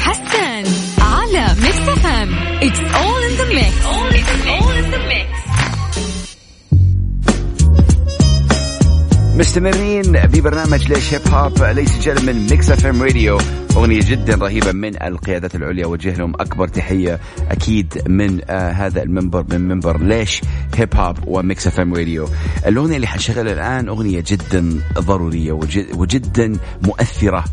مستمرين 9.50 10.12
ببرنامج 10.12 10.92
ليش 10.92 11.14
هيب 11.14 11.28
هوب 11.28 11.64
ليس 11.64 12.00
جل 12.00 12.26
من 12.26 12.50
Mix 12.50 12.72
FM 12.72 13.04
Radio 13.04 13.38
أغنية 13.76 14.00
جدا 14.04 14.36
رهيبة 14.36 14.72
من 14.72 15.04
القيادات 15.04 15.56
العليا 15.56 15.86
وجه 15.86 16.14
لهم 16.16 16.34
أكبر 16.34 16.68
تحية 16.68 17.20
أكيد 17.52 18.02
من 18.08 18.42
آه 18.50 18.72
هذا 18.72 19.04
المنبر 19.04 19.46
من 19.50 19.62
منبر 19.62 20.02
ليش 20.02 20.42
هيب 20.76 20.96
هوب 20.96 21.18
و 21.28 21.68
Mix 21.68 21.80
FM 21.80 21.94
Radio 21.94 22.30
الأغنية 22.68 22.96
اللي 22.96 23.08
حنشغلها 23.08 23.54
الآن 23.54 23.88
أغنية 23.88 24.24
جدا 24.28 24.82
ضرورية 25.00 25.52
وجد 25.52 25.86
وجدا 25.96 26.54
مؤثرة. 26.84 27.44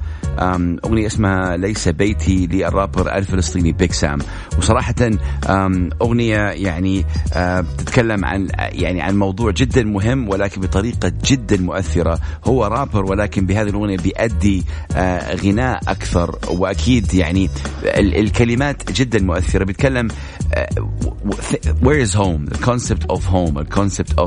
أغنية 0.84 1.06
اسمها 1.06 1.56
ليس 1.56 1.88
بيتي 1.88 2.46
للرابر 2.46 3.14
الفلسطيني 3.16 3.72
Big 3.72 3.92
Sam 3.92 4.18
وصراحة 4.58 4.94
أم، 5.48 5.90
أغنية 6.02 6.36
يعني 6.50 7.04
أه، 7.32 7.60
بتتكلم 7.60 8.24
عن 8.24 8.48
يعني 8.58 9.02
عن 9.02 9.16
موضوع 9.18 9.50
جدا 9.50 9.82
مهم 9.84 10.28
ولكن 10.28 10.60
بطريقة 10.60 11.12
جدا 11.24 11.56
مؤثرة. 11.56 12.20
هو 12.44 12.64
رابر 12.66 13.04
ولكن 13.04 13.46
بهذه 13.46 13.68
الأغنية 13.68 13.96
بيأدي 13.96 14.64
أه، 14.96 15.34
غناء 15.34 15.80
أكثر. 15.88 16.38
وأكيد 16.48 17.14
يعني 17.14 17.50
ال- 17.84 18.16
الكلمات 18.20 18.92
جدا 18.92 19.22
مؤثرة. 19.22 19.64
بيتكلم 19.64 20.08
و- 20.78 21.06
و- 21.24 21.32
where 21.84 22.06
is 22.08 22.12
home 22.14 22.50
the 22.54 22.58
concept 22.66 23.06
of 23.16 23.20
home 23.24 23.54
the 23.62 23.76
concept 23.78 24.18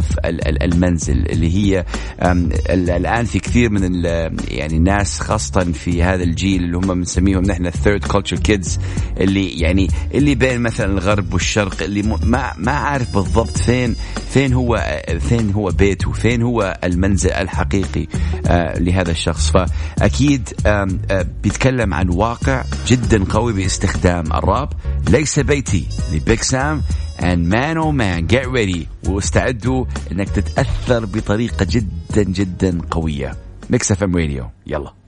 ال- 0.47 0.63
المنزل. 0.63 1.25
اللي 1.29 1.53
هي 1.55 1.85
أم، 2.21 2.49
ال- 2.69 2.89
الآن 2.89 3.25
في 3.25 3.39
كثير 3.39 3.69
من 3.69 4.03
يعني 4.47 4.77
الناس 4.77 5.19
خاصة 5.19 5.59
في 5.71 5.98
هذا 6.03 6.23
الجيل 6.23 6.63
اللي 6.63 6.77
هم 6.77 6.93
بنسميهم 6.93 7.43
نحن 7.43 7.65
ال 7.65 7.72
third 7.72 8.03
culture 8.05 8.39
kids 8.39 8.79
اللي 9.17 9.49
يعني 9.59 9.87
اللي 10.13 10.35
بين 10.35 10.61
مثلا 10.61 10.91
الغرب 10.93 11.33
والشرق 11.33 11.83
اللي 11.83 12.01
ما 12.01 12.53
ما 12.57 12.71
عارف 12.71 13.13
بالضبط 13.13 13.57
فين 13.57 13.95
فين 14.29 14.53
هو 14.53 15.01
فين 15.19 15.51
هو 15.51 15.69
بيته 15.69 16.11
فين 16.11 16.41
هو 16.41 16.79
المنزل 16.83 17.31
الحقيقي 17.31 18.07
آه، 18.47 18.79
لهذا 18.79 19.11
الشخص. 19.11 19.51
فأكيد 19.51 20.49
آم، 20.65 20.99
آه، 21.11 21.25
بيتكلم 21.43 21.93
عن 21.93 22.09
واقع 22.09 22.63
جدا 22.87 23.23
قوي 23.23 23.53
باستخدام 23.53 24.33
الراب. 24.33 24.69
ليس 25.09 25.39
بيتي 25.39 25.85
ل 26.13 26.21
Big 26.21 26.43
Sam 26.43 26.81
and 27.19 27.53
man 27.53 27.77
oh 27.77 27.91
man 27.91 28.35
get 28.35 28.45
ready. 28.47 29.09
واستعدوا 29.09 29.85
إنك 30.11 30.29
تتأثر 30.29 31.05
بطريقة 31.05 31.67
جدا 31.69 32.23
جدا 32.23 32.81
قوية. 32.91 33.35
Mix 33.69 33.91
FM 33.91 34.15
Radio 34.15 34.45
يلا. 34.67 34.98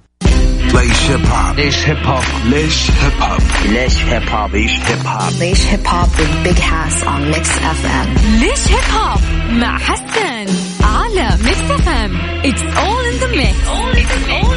ليش 0.73 1.01
هيب 1.11 1.25
هوب 1.25 1.57
ليش 1.59 1.87
هيب 1.87 1.97
هوب 2.05 2.23
ليش 2.45 2.91
هيب 2.91 3.21
هوب 3.21 3.41
ليش 3.65 3.97
هيب 4.05 4.29
هوب 4.29 4.55
ليش 4.55 4.71
هيب 4.81 5.07
هوب 5.07 5.31
Leish 5.41 5.63
Hip 5.71 5.85
Hop 5.91 6.09
with 6.19 6.43
Big 6.45 6.59
Hass 6.59 7.03
on 7.03 7.21
Mix 7.31 7.47
FM. 7.49 8.07
ليش 8.39 8.67
هيب 8.67 8.93
هوب 8.93 9.19
مع 9.51 9.77
حسن 9.77 10.45
على 10.83 11.37
Mix 11.43 11.71
FM 11.71 12.17
it's 12.45 12.61
all 12.61 13.05
in 13.05 13.17
the 13.19 13.27
mix 13.27 13.57
all 13.67 13.95
in 13.95 14.05
the 14.11 14.29
mix. 14.29 14.50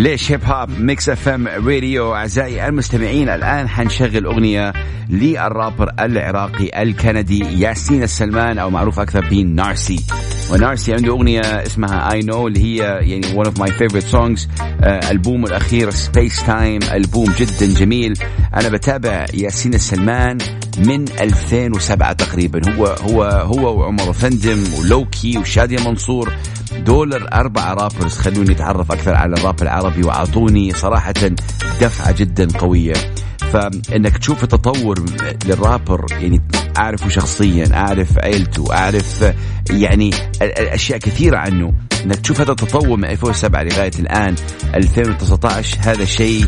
ليش 0.00 0.32
هيب 0.32 0.44
هوب 0.44 0.70
Mix 0.70 1.08
FM 1.08 1.48
Radio 1.48 2.14
أعزائي 2.14 2.68
المستمعين 2.68 3.28
الآن 3.28 3.68
حنشغل 3.68 4.24
أغنية 4.24 4.72
للرابر 5.08 5.90
العراقي 6.00 6.82
الكندي 6.82 7.38
ياسين 7.38 8.02
السلمان 8.02 8.58
أو 8.58 8.70
معروف 8.70 9.00
أكثر 9.00 9.28
ب 9.28 9.40
Narcy 9.40 10.00
و 10.52 10.59
Narcy 10.59 10.94
عنده 10.94 11.12
أغنية 11.12 11.40
اسمها 11.40 12.12
I 12.12 12.22
know 12.22 12.48
اللي 12.48 12.60
هي 12.60 12.76
يعني 13.10 13.44
of 13.44 13.48
my 13.48 13.70
favorite 13.70 14.12
songs. 14.12 14.48
آه 14.82 15.10
ألبومه 15.10 15.48
الأخير 15.48 15.90
SpaceTime 15.90 16.80
ألبوم 16.92 17.32
جدا 17.38 17.74
جميل. 17.74 18.14
أنا 18.54 18.68
بتابع 18.68 19.26
ياسين 19.34 19.74
السلمان 19.74 20.38
من 20.86 21.04
2007 21.20 22.12
تقريبا. 22.12 22.72
هو 22.72 22.86
هو 22.86 23.22
هو 23.24 23.78
وعمر 23.78 24.12
أوفندم 24.12 24.64
و 24.78 24.87
Lowkey 24.87 25.38
وشادية 25.38 25.88
منصور. 25.88 26.32
دول 26.84 27.14
الأربعة 27.14 27.74
rappers 27.74 28.18
خلوني 28.18 28.52
أتعرف 28.52 28.92
أكثر 28.92 29.14
على 29.14 29.34
الراب 29.34 29.62
العربي 29.62 30.02
وأعطوني 30.02 30.72
صراحة 30.72 31.14
دفعة 31.80 32.12
جدا 32.12 32.58
قوية. 32.58 32.94
فإنك 33.52 34.18
تشوف 34.18 34.44
التطور 34.44 35.04
للرابر 35.46 36.06
يعني 36.10 36.42
أعرفه 36.78 37.08
شخصيا 37.08 37.74
أعرف 37.74 38.18
عيلته 38.18 38.74
أعرف 38.74 39.32
يعني 39.70 40.10
أشياء 40.42 40.98
كثيرة 40.98 41.36
عنه. 41.36 41.72
إنك 42.04 42.16
تشوف 42.16 42.40
هذا 42.40 42.50
التطور 42.50 42.96
من 42.96 43.04
2007 43.04 43.62
لغاية 43.62 43.92
الآن 43.98 44.34
2019 44.74 45.78
هذا 45.80 46.04
شيء 46.04 46.46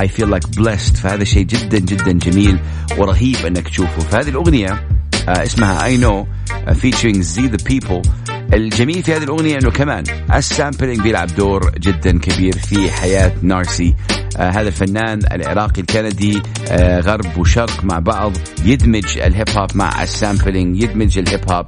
I 0.00 0.08
feel 0.08 0.30
like 0.30 0.44
blessed. 0.44 0.96
فهذا 0.96 1.24
شيء 1.24 1.42
جدا 1.42 1.78
جدا 1.78 2.12
جميل 2.12 2.58
ورهيب 2.98 3.36
إنك 3.46 3.68
تشوفه. 3.68 4.00
فهذه 4.00 4.28
الأغنية 4.28 4.96
آه، 5.28 5.42
اسمها 5.42 5.96
know 5.96 6.26
آه، 6.68 6.72
featuring 6.72 7.22
Z 7.22 7.50
the 7.50 7.58
people. 7.58 8.25
الجميل 8.54 9.02
في 9.02 9.12
هذه 9.12 9.24
الأغنية 9.24 9.58
أنه 9.58 9.70
كمان 9.70 10.04
ال 10.34 10.41
sampling 10.41 11.00
بيلعب 11.00 11.34
دور 11.36 11.70
جدا 11.78 12.18
كبير 12.18 12.58
في 12.58 12.90
حياة 12.90 13.32
Narcy. 13.42 13.94
آه 14.38 14.50
هذا 14.50 14.68
الفنان 14.68 15.18
العراقي 15.32 15.80
الكندي 15.80 16.42
آه 16.68 17.00
غرب 17.00 17.38
وشرق 17.38 17.84
مع 17.84 17.98
بعض 17.98 18.32
يدمج 18.64 19.18
الهيب 19.18 19.50
هوب 19.50 19.70
مع 19.74 20.02
ال 20.02 20.11
sampling 20.11 20.82
يدمج 20.82 21.18
الهيب 21.18 21.52
هوب 21.52 21.66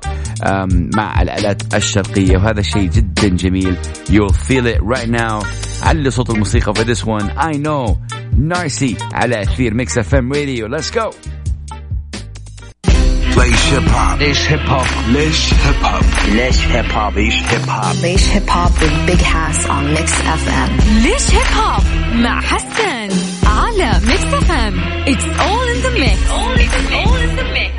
مع 0.96 1.22
الآلات 1.22 1.74
الشرقية 1.74 2.36
وهذا 2.36 2.62
شيء 2.62 2.90
جدا 2.90 3.28
جميل. 3.28 3.76
You'll 4.08 4.32
feel 4.32 4.66
it 4.66 4.80
right 4.82 5.08
now. 5.08 5.46
علي 5.82 6.10
صوت 6.10 6.30
الموسيقى 6.30 6.74
في 6.74 6.94
this 6.94 6.98
one. 6.98 7.30
I 7.38 7.56
know. 7.56 7.96
Narcy 8.38 8.96
على 9.12 9.42
أثير 9.42 9.74
Mix 9.74 9.98
FM 9.98 10.32
Radio 10.32 10.68
let's 10.68 10.90
go. 10.90 11.14
ليش 13.38 13.72
هيب 13.72 13.88
هوب 13.88 14.18
ليش 14.18 14.48
هيب 14.48 14.68
هوب 14.68 14.86
ليش 15.08 15.52
هيب 15.54 15.84
هوب 15.84 16.04
ليش 16.28 16.66
هيب 16.66 16.92
هوب 16.92 17.18
ليش 17.18 17.34
هيب 17.34 17.70
هوب 17.70 17.94
Leish 17.94 18.26
Hip 18.34 18.48
Hop 18.50 18.72
with 18.82 18.96
Big 19.08 19.22
Hass 19.22 19.66
on 19.66 19.84
Mix 19.94 20.08
FM. 20.42 20.70
ليش 21.02 21.34
هيب 21.34 21.46
هوب 21.56 21.82
مع 22.14 22.40
حسن 22.40 23.08
على 23.46 24.00
Mix 24.06 24.24
FM 24.24 24.80
it's 25.06 25.24
all 25.24 25.68
in 25.68 25.76
the 25.82 25.90
mix 25.90 26.28
all 26.30 26.58
in 27.24 27.36
the 27.38 27.44
mix. 27.56 27.78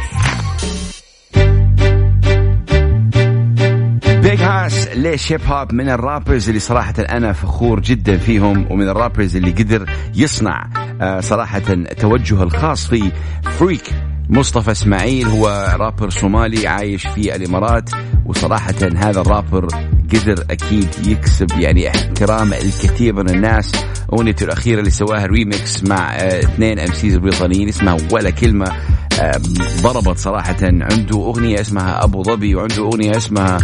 Big 4.23 4.41
Hass 4.41 4.87
ليش 4.87 5.31
هيب 5.31 5.41
هوب 5.47 5.73
من 5.73 5.89
ال 5.89 5.96
rappers 5.96 6.47
اللي 6.47 6.59
صراحة 6.59 6.93
أنا 6.99 7.33
فخور 7.33 7.79
جدا 7.79 8.17
فيهم 8.17 8.71
ومن 8.71 8.89
ال 8.89 8.95
rappers 8.95 9.35
اللي 9.35 9.51
قدر 9.51 9.89
يصنع 10.15 10.69
آه، 11.01 11.19
صراحة 11.19 11.59
توجهه 11.99 12.43
الخاص 12.43 12.87
في 12.87 13.11
Freek 13.59 13.93
مصطفى 14.29 14.71
اسماعيل 14.71 15.27
هو 15.27 15.75
رابر 15.79 16.09
صومالي 16.09 16.67
عايش 16.67 17.07
في 17.07 17.35
الامارات 17.35 17.89
وصراحة 18.25 18.75
هذا 18.95 19.21
الرابر 19.21 19.67
قدر 20.13 20.45
أكيد 20.49 20.87
يكسب 21.07 21.47
يعني 21.59 21.87
احترام 21.89 22.53
الكثير 22.53 23.13
من 23.13 23.29
الناس. 23.29 23.71
اغنيته 24.13 24.43
الاخيرة 24.43 24.79
اللي 24.79 24.91
سواها 24.91 25.25
ريميكس 25.25 25.83
مع 25.83 26.15
آه، 26.15 26.39
اثنين 26.39 26.79
MCs 26.79 27.17
بريطانيين 27.17 27.67
اسمها 27.69 27.97
ولا 28.11 28.29
كلمة. 28.29 28.71
آه، 29.19 29.41
ضربت 29.81 30.17
صراحة 30.17 30.57
عنده 30.63 31.17
اغنية 31.17 31.61
اسمها 31.61 32.03
ابو 32.03 32.23
ظبي 32.23 32.55
وعنده 32.55 32.83
اغنية 32.83 33.17
اسمها 33.17 33.57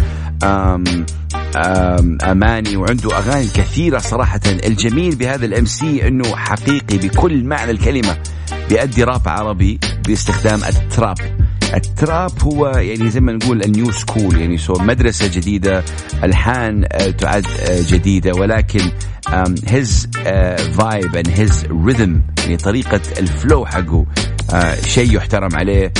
آم 0.44 0.84
اماني 2.22 2.76
وعنده 2.76 3.18
اغاني 3.18 3.46
كثيرة 3.46 3.98
صراحة. 3.98 4.40
الجميل 4.46 5.16
بهذا 5.16 5.46
ال 5.46 5.64
MC 5.64 6.08
انه 6.08 6.36
حقيقي 6.36 6.98
بكل 6.98 7.44
معنى 7.44 7.70
الكلمة. 7.70 8.16
بيأدي 8.68 9.04
راب 9.04 9.28
عربي 9.28 9.78
باستخدام 10.06 10.60
ال 10.64 10.73
trap. 10.73 11.16
ال 11.74 11.85
trap 11.85 12.30
هو 12.42 12.66
يعني 12.66 13.10
زي 13.10 13.20
ما 13.20 13.32
نقول 13.32 13.62
ال 13.62 13.70
new 13.70 13.92
school 13.92 14.40
يعني 14.40 14.58
so 14.58 14.72
مدرسة 14.72 15.26
جديدة 15.26 15.84
ألحان 16.24 16.84
آه، 16.92 17.10
تعد 17.10 17.46
آه، 17.60 17.82
جديدة 17.88 18.32
ولكن 18.32 18.80
his 19.68 20.08
vibe 20.72 21.16
and 21.16 21.40
his 21.40 21.66
rhythm 21.86 22.22
يعني 22.38 22.56
طريقة 22.56 23.00
ال 23.18 23.28
flow 23.28 23.66
حقه 23.66 24.06
آه، 24.54 24.74
شيء 24.74 25.16
يحترم 25.16 25.56
عليه 25.56 25.92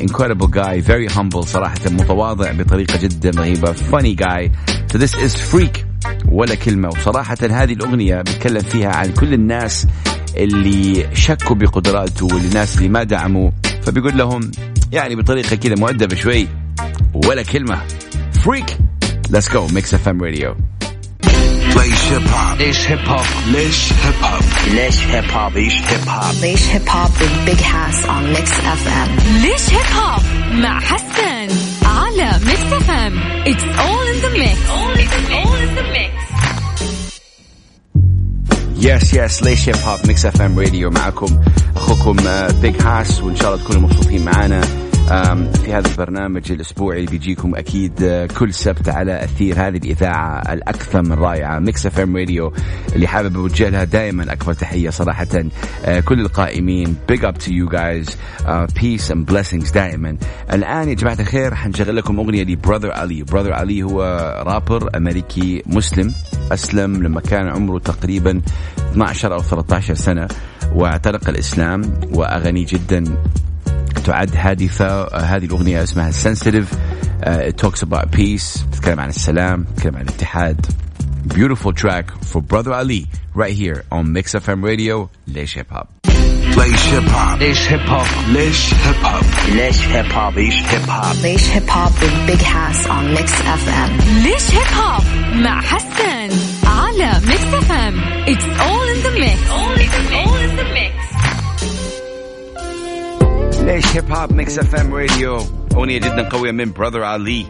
incredible 0.00 0.48
guy 0.48 0.86
very 0.86 1.14
humble 1.16 1.40
صراحة 1.40 1.90
متواضع 1.90 2.52
بطريقة 2.52 2.98
جدا 3.02 3.30
رهيبة 3.40 3.72
funny 3.72 4.14
guy. 4.14 4.50
So 4.92 4.98
this 4.98 5.14
is 5.14 5.36
Freek 5.52 5.90
ولا 6.28 6.54
كلمة. 6.54 6.88
وصراحة 6.88 7.36
هذه 7.42 7.72
الأغنية 7.72 8.16
بيتكلم 8.16 8.60
فيها 8.60 8.96
عن 8.96 9.12
كل 9.12 9.34
الناس 9.34 9.86
اللي 10.36 11.08
شكوا 11.14 11.56
بقدراته 11.56 12.26
والناس 12.26 12.76
اللي 12.78 12.88
ما 12.88 13.02
دعموا 13.02 13.50
فبيقول 13.82 14.18
لهم 14.18 14.50
يعني 14.92 15.14
بطريقة 15.16 15.56
كذا 15.56 15.74
مؤدبة 15.74 16.16
شوي 16.16 16.48
ولا 17.14 17.42
كلمة. 17.42 17.78
Freek 18.44 18.76
Let's 19.32 19.48
go. 19.48 19.60
Mix 19.72 19.94
FM 19.94 20.18
Radio. 20.20 20.56
ليش 21.76 22.02
هيب 22.12 22.28
هوب 22.28 22.58
ليش 22.58 22.86
هيب 22.90 22.98
هوب 23.08 23.24
ليش 23.52 23.92
هيب 23.92 24.14
هوب 24.24 24.42
ليش 24.74 25.00
هيب 25.06 25.24
هوب 25.30 25.52
ليش 25.56 25.74
هيب 25.82 26.08
هوب 26.08 26.32
Leish 26.42 26.64
Hip 26.72 26.88
Hop 26.88 27.12
with 27.20 27.48
Big 27.48 27.60
Hass 27.60 28.04
on 28.08 28.24
Mix 28.36 28.48
FM. 28.60 29.08
ليش 29.42 29.70
هيب 29.70 29.96
هوب 29.96 30.22
مع 30.52 30.80
حسن 30.80 31.48
على 31.86 32.30
Mix 32.46 32.72
FM 32.72 33.18
it's 33.46 33.62
all 33.64 34.06
in 34.06 34.20
the 34.22 34.28
mix 34.28 34.58
all 34.68 34.96
in 34.98 35.10
the 35.12 35.30
mix. 35.30 35.49
yes 38.80 39.14
yes 39.14 39.42
ليش 39.42 39.68
هيب 39.68 39.76
هوب 39.86 39.98
Mix 40.06 40.26
FM 40.26 40.58
Radio 40.58 40.90
معكم 40.90 41.40
أخوكم 41.76 42.16
Big 42.62 42.82
Hass 42.82 43.20
وإن 43.22 43.36
شاء 43.36 43.54
الله 43.54 43.64
تكونوا 43.64 43.82
مبسوطين 43.82 44.24
معنا 44.24 44.60
آم، 44.60 44.89
في 45.70 45.72
هذا 45.72 45.88
البرنامج 45.90 46.52
الأسبوعي 46.52 46.98
اللي 46.98 47.10
بيجيكم 47.10 47.54
أكيد 47.54 48.02
آه، 48.02 48.26
كل 48.26 48.54
سبت 48.54 48.88
على 48.88 49.24
أثير 49.24 49.54
هذه 49.56 49.76
الإذاعة 49.76 50.52
الاكثر 50.52 51.02
من 51.02 51.12
رائعه 51.12 51.58
Mix 51.58 51.86
FM 51.86 52.16
Radio 52.16 52.52
اللي 52.94 53.06
حابب 53.06 53.36
اوجه 53.36 53.68
لها 53.68 53.84
دائما 53.84 54.32
أكبر 54.32 54.52
تحية 54.52 54.90
صراحة 54.90 55.26
آه، 55.84 56.00
كل 56.00 56.20
القائمين. 56.20 56.96
big 57.08 57.24
up 57.24 57.38
to 57.38 57.52
you 57.52 57.68
guys 57.68 58.16
peace 58.80 59.10
and 59.10 59.30
blessings 59.30 59.72
دائما. 59.72 60.16
الآن 60.52 60.88
يا 60.88 60.94
جماعة 60.94 61.16
الخير 61.20 61.54
حنشغل 61.54 61.96
لكم 61.96 62.18
أغنية 62.20 62.44
ل 62.44 62.50
Brother 62.50 62.92
Ali. 62.92 63.22
Brother 63.22 63.52
Ali 63.52 63.82
هو 63.82 64.02
رابر 64.46 64.96
أمريكي 64.96 65.62
مسلم 65.66 66.14
أسلم 66.52 67.02
لما 67.02 67.20
كان 67.20 67.48
عمره 67.48 67.78
تقريبا 67.78 68.40
12 68.78 69.34
أو 69.34 69.42
13 69.42 69.94
سنة 69.94 70.28
واعتنق 70.74 71.28
الإسلام 71.28 71.82
واغاني 72.12 72.64
جدا 72.64 73.04
تعد 74.04 74.36
هادفة 74.36 75.16
هذه 75.18 75.44
الأغنية 75.44 75.82
اسمها 75.82 76.10
sensitive. 76.10 76.66
Uh, 77.22 77.50
it 77.50 77.56
talks 77.58 77.82
about 77.82 78.10
peace. 78.12 78.64
تتكلم 78.72 79.00
عن 79.00 79.08
السلام. 79.08 79.64
تتكلم 79.76 79.96
عن 79.96 80.02
الاتحاد. 80.02 80.66
Beautiful 81.28 81.72
track 81.72 82.06
for 82.24 82.40
brother 82.40 82.72
Ali 82.72 83.06
right 83.34 83.52
here 83.52 83.84
on 83.92 84.12
Mix 84.12 84.34
FM 84.34 84.62
Radio. 84.64 85.08
ليش 85.26 85.58
هيب 85.58 85.66
هوب 85.72 85.86
ليش 86.56 86.86
هيب 86.86 87.08
هوب 87.08 87.38
ليش 87.38 87.68
هيب 87.72 87.80
هوب 87.88 88.06
ليش 88.32 88.72
هيب 88.74 89.02
هوب 89.06 89.24
ليش 89.54 89.82
هيب 89.82 90.10
هوب 90.10 90.34
ليش 90.36 90.62
هيب 90.70 90.90
هوب 90.90 91.14
Leish 91.22 91.46
Hip 91.54 91.68
Hop 91.70 91.92
with 92.02 92.30
Big 92.30 92.42
Hass 92.42 92.86
on 92.86 93.04
Mix 93.16 93.32
FM. 93.62 93.90
ليش 94.24 94.50
هيب 94.50 94.74
هوب 94.76 95.02
مع 95.34 95.60
حسن 95.60 96.28
على 96.66 97.12
Mix 97.26 97.54
FM 97.54 98.00
it's 98.28 98.44
all 98.44 98.88
in 98.88 99.00
the 99.02 99.10
mix 99.10 99.40
all 99.50 100.38
in 100.46 100.58
the 100.60 100.64
mix. 100.74 100.99
ليش 103.70 103.96
هيب 103.96 104.12
هوب 104.12 104.32
Mix 104.32 104.58
FM 104.58 104.94
Radio 104.94 105.38
أغنية 105.74 105.98
جدا 105.98 106.28
قوية 106.28 106.52
من 106.52 106.72
Brother 106.74 106.96
Ali 106.96 107.46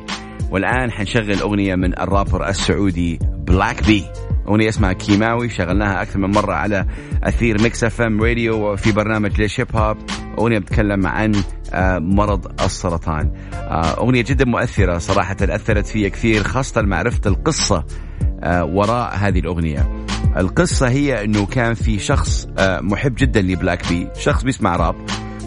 والآن 0.50 0.90
حنشغل 0.90 1.40
أغنية 1.40 1.74
من 1.74 1.98
الرابر 1.98 2.48
السعودي 2.48 3.18
Black 3.22 3.86
B 3.86 4.04
أغنية 4.48 4.68
اسمها 4.68 4.92
كيماوي 4.92 5.48
شغلناها 5.48 6.02
أكثر 6.02 6.18
من 6.18 6.30
مرة 6.30 6.52
على 6.52 6.86
أثير 7.22 7.62
Mix 7.62 7.84
FM 7.84 8.22
Radio 8.22 8.72
وفي 8.72 8.92
برنامج 8.92 9.40
ليش 9.40 9.60
هيب 9.60 9.76
هوب 9.76 9.96
أغنية 10.38 10.58
بتتكلم 10.58 11.06
عن 11.06 11.32
آه، 11.72 11.98
مرض 11.98 12.62
السرطان. 12.62 13.32
آه، 13.54 14.00
أغنية 14.00 14.22
جدا 14.22 14.44
مؤثرة 14.44 14.98
صراحة 14.98 15.36
أثرت 15.40 15.86
فيا 15.86 16.08
كثير 16.08 16.42
خاصة 16.42 16.82
مع 16.82 16.96
عرفت 16.98 17.26
القصة 17.26 17.84
آه، 18.42 18.64
وراء 18.64 19.16
هذه 19.16 19.38
الأغنية. 19.38 20.06
القصة 20.36 20.88
هي 20.88 21.24
أنه 21.24 21.46
كان 21.46 21.74
في 21.74 21.98
شخص 21.98 22.48
محب 22.60 23.14
جدا 23.14 23.42
ل 23.42 23.50
Black 23.50 23.88
B 23.88 24.08
شخص 24.16 24.42
بيسمع 24.42 24.76
راب 24.76 24.96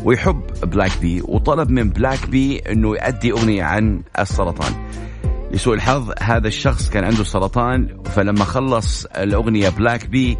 ويحب 0.04 0.42
Black 0.64 0.92
B 1.02 1.22
وطلب 1.22 1.70
من 1.70 1.90
Black 1.90 2.30
B 2.30 2.58
إنه 2.60 2.88
يؤدي 2.90 3.32
أغنية 3.32 3.64
عن 3.64 4.02
السرطان. 4.20 4.74
لسوء 5.52 5.74
الحظ 5.74 6.12
هذا 6.20 6.48
الشخص 6.48 6.90
كان 6.90 7.04
عنده 7.04 7.24
سرطان 7.24 8.04
فلما 8.06 8.44
خلص 8.46 9.06
الأغنية 9.06 9.70
Black 9.70 10.06
B 10.08 10.38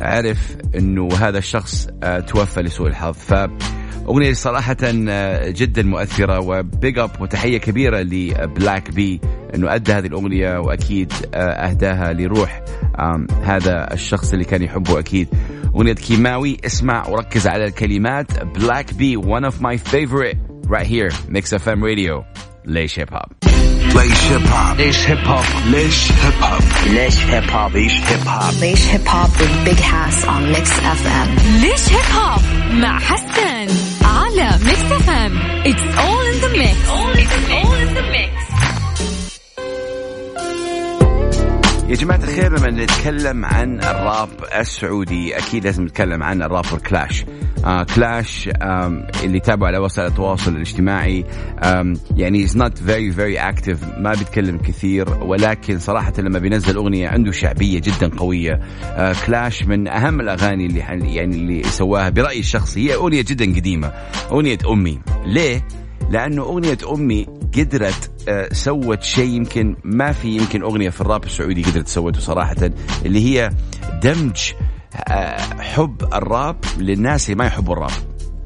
عرف 0.00 0.56
إنه 0.74 1.08
هذا 1.20 1.38
الشخص 1.38 1.88
آه، 2.02 2.20
توفى 2.20 2.62
لسوء 2.62 2.88
الحظ. 2.88 3.14
ف 3.14 3.34
أغنية 4.08 4.32
صراحة 4.32 4.76
آه، 5.08 5.50
جدا 5.50 5.82
مؤثرة 5.82 6.40
و 6.40 6.55
big 6.55 6.98
up 6.98 7.10
وتحية 7.20 7.58
كبيرة 7.58 8.00
ل 8.00 8.15
Black 8.15 8.90
B 8.90 9.20
إنه 9.54 9.74
أدى 9.74 9.92
هذه 9.92 10.06
الأغنية 10.06 10.58
وأكيد 10.58 11.12
آه، 11.34 11.38
أهداها 11.38 12.12
لروح 12.12 12.62
هذا 13.44 13.92
الشخص 13.92 14.32
اللي 14.32 14.44
كان 14.44 14.62
يحبه 14.62 14.98
أكيد. 14.98 15.28
أغنية 15.74 15.92
كيماوي 15.92 16.56
اسمع 16.66 17.08
وركز 17.08 17.46
على 17.46 17.64
الكلمات. 17.64 18.44
Black 18.44 18.94
B 18.94 19.16
one 19.16 19.44
of 19.50 19.54
my 19.54 19.76
favorite 19.92 20.36
right 20.68 20.86
here 20.86 21.12
Mix 21.28 21.54
FM 21.54 21.82
Radio. 21.82 22.24
ليش 22.64 22.98
هيب 22.98 23.08
هوب 23.14 23.52
ليش 23.94 24.22
هيب 24.22 24.46
هوب 24.46 24.78
ليش 24.78 25.08
هيب 25.08 25.18
هوب 25.18 25.44
ليش 25.66 26.10
هيب 26.10 26.40
هوب 26.40 26.62
ليش 26.86 27.14
هيب 27.24 27.50
هوب 27.50 27.76
ليش 27.76 27.94
هيب 28.04 28.28
هوب 28.28 28.52
Leish 28.60 28.84
Hip 28.92 29.06
Hop 29.12 29.30
with 29.40 29.54
Big 29.66 29.80
Hass 29.90 30.24
on 30.24 30.42
Mix 30.54 30.66
FM. 31.00 31.28
ليش 31.60 31.92
هيب 31.92 32.16
هوب 32.16 32.40
مع 32.72 32.98
حسن 32.98 33.21
جماعة 42.02 42.18
الخير 42.24 42.58
لما 42.58 42.70
نتكلم 42.70 43.44
عن 43.44 43.80
الراب 43.80 44.28
السعودي 44.58 45.38
أكيد 45.38 45.64
لازم 45.64 45.84
نتكلم 45.84 46.22
عن 46.22 46.42
الرابر 46.42 46.78
كلاش 46.78 47.24
آه 47.64 47.82
كلاش 47.82 48.48
آم 48.62 49.06
اللي 49.24 49.40
تابعوا 49.40 49.66
على 49.68 49.78
وسائل 49.78 50.08
التواصل 50.08 50.56
الاجتماعي. 50.56 51.24
آم 51.62 51.94
يعني 52.16 52.48
is 52.48 52.50
not 52.50 52.72
very 52.86 53.16
very 53.16 53.38
active 53.38 53.98
ما 53.98 54.10
بيتكلم 54.18 54.58
كثير 54.58 55.08
ولكن 55.22 55.78
صراحة 55.78 56.12
لما 56.18 56.38
بينزل 56.38 56.76
أغنية 56.76 57.08
عنده 57.08 57.32
شعبية 57.32 57.80
جدا 57.80 58.16
قوية. 58.16 58.60
آه 58.84 59.14
كلاش 59.26 59.64
من 59.64 59.88
أهم 59.88 60.20
الأغاني 60.20 60.66
اللي 60.66 60.78
يعني 61.14 61.36
اللي 61.36 61.62
سواها 61.62 62.08
برأيي 62.08 62.40
الشخصي. 62.40 62.90
هي 62.90 62.94
أغنية 62.94 63.22
جدا 63.22 63.44
قديمة 63.44 63.92
أغنية 64.30 64.58
أمي. 64.72 65.00
ليه؟ 65.26 65.66
لأنه 66.12 66.42
أغنية 66.42 66.78
أمي 66.92 67.26
قدرت 67.58 68.10
آه، 68.28 68.48
سوت 68.52 69.02
شيء 69.02 69.30
يمكن 69.30 69.76
ما 69.84 70.12
في 70.12 70.36
يمكن 70.36 70.62
أغنية 70.62 70.90
في 70.90 71.00
الراب 71.00 71.24
السعودي 71.24 71.62
قدرت 71.62 71.88
سوته 71.88 72.20
صراحة 72.20 72.56
اللي 73.04 73.20
هي 73.24 73.50
دمج 74.02 74.52
آه، 75.08 75.38
حب 75.60 76.02
الراب 76.14 76.56
للناس 76.78 77.26
اللي 77.26 77.38
ما 77.38 77.46
يحبوا 77.46 77.74
الراب. 77.74 77.90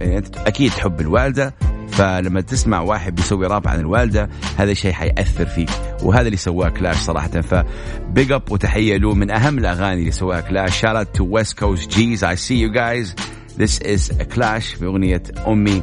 يعني 0.00 0.18
أنت 0.18 0.36
أكيد 0.36 0.70
تحب 0.70 1.00
الوالدة 1.00 1.54
فلما 1.90 2.40
تسمع 2.40 2.80
واحد 2.80 3.14
بيسوي 3.14 3.46
راب 3.46 3.68
عن 3.68 3.80
الوالدة 3.80 4.28
هذا 4.56 4.70
الشيء 4.72 4.92
حيأثر 4.92 5.46
فيك 5.46 5.70
وهذا 6.02 6.26
اللي 6.26 6.36
سواه 6.36 6.68
كلاش 6.68 6.96
صراحة. 6.96 7.28
ف 7.28 7.64
big 8.08 8.32
up 8.32 8.52
وتحية 8.52 8.96
له 8.96 9.14
من 9.14 9.30
أهم 9.30 9.58
الأغاني 9.58 10.00
اللي 10.00 10.10
سواها 10.10 10.40
Clash. 10.40 10.80
shout 10.80 11.16
out 11.16 11.21
to 11.21 11.24
West 11.24 11.58
Coast 11.58 11.90
Gs 11.96 12.24
I 12.24 12.36
see 12.36 12.54
you 12.60 12.72
guys 12.72 13.14
This 13.58 13.78
is 13.80 14.10
Clash 14.10 14.80
بأغنية 14.80 15.22
أمي. 15.46 15.82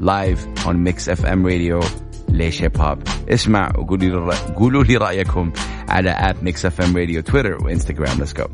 live 0.00 0.46
on 0.64 0.68
Mix 0.68 1.08
FM 1.08 1.46
Radio 1.46 1.80
ليش 2.28 2.62
هيب 2.62 2.80
هوب 2.80 2.98
اسمع 3.28 3.72
وقولوا 3.78 4.32
لي 4.32 4.36
قولوا 4.56 4.84
لي 4.84 4.96
رايكم 4.96 5.52
على 5.88 6.10
at 6.10 6.36
Mix 6.42 6.66
FM 6.66 6.96
Radio 6.96 7.22
تويتر 7.22 7.64
وانستغرام 7.64 8.18
let's 8.18 8.32
go 8.34 8.44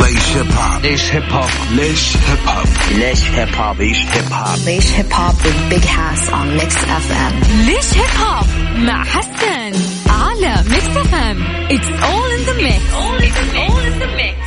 ليش 0.00 0.36
هيب 0.36 0.52
هوب 0.52 0.82
ليش 0.82 1.12
هيب 1.12 1.22
هوب 1.32 1.48
ليش 1.72 2.16
هيب 2.16 2.38
هوب 2.48 2.66
ليش 2.98 3.30
هيب 3.30 3.54
هوب 3.54 3.80
ليش 3.80 4.06
هيب 4.06 4.32
هوب 4.32 4.56
Leish 4.66 4.90
Hip 4.96 5.12
Hop 5.18 5.36
with 5.44 5.60
Big 5.72 5.84
Hass 5.96 6.28
on 6.38 6.46
Mix 6.60 6.72
FM. 7.06 7.66
ليش 7.66 7.94
هيب 7.94 8.20
هوب 8.20 8.46
مع 8.78 9.04
حسن 9.04 9.72
على 10.10 10.54
Mix 10.70 10.96
FM 10.96 11.42
it's 11.70 11.88
all 11.88 12.30
in 12.30 12.44
the 12.46 12.52
mix 12.52 12.92
all 12.94 13.20
in 13.22 14.02
the 14.02 14.08
mix. 14.18 14.36
ها 14.36 14.45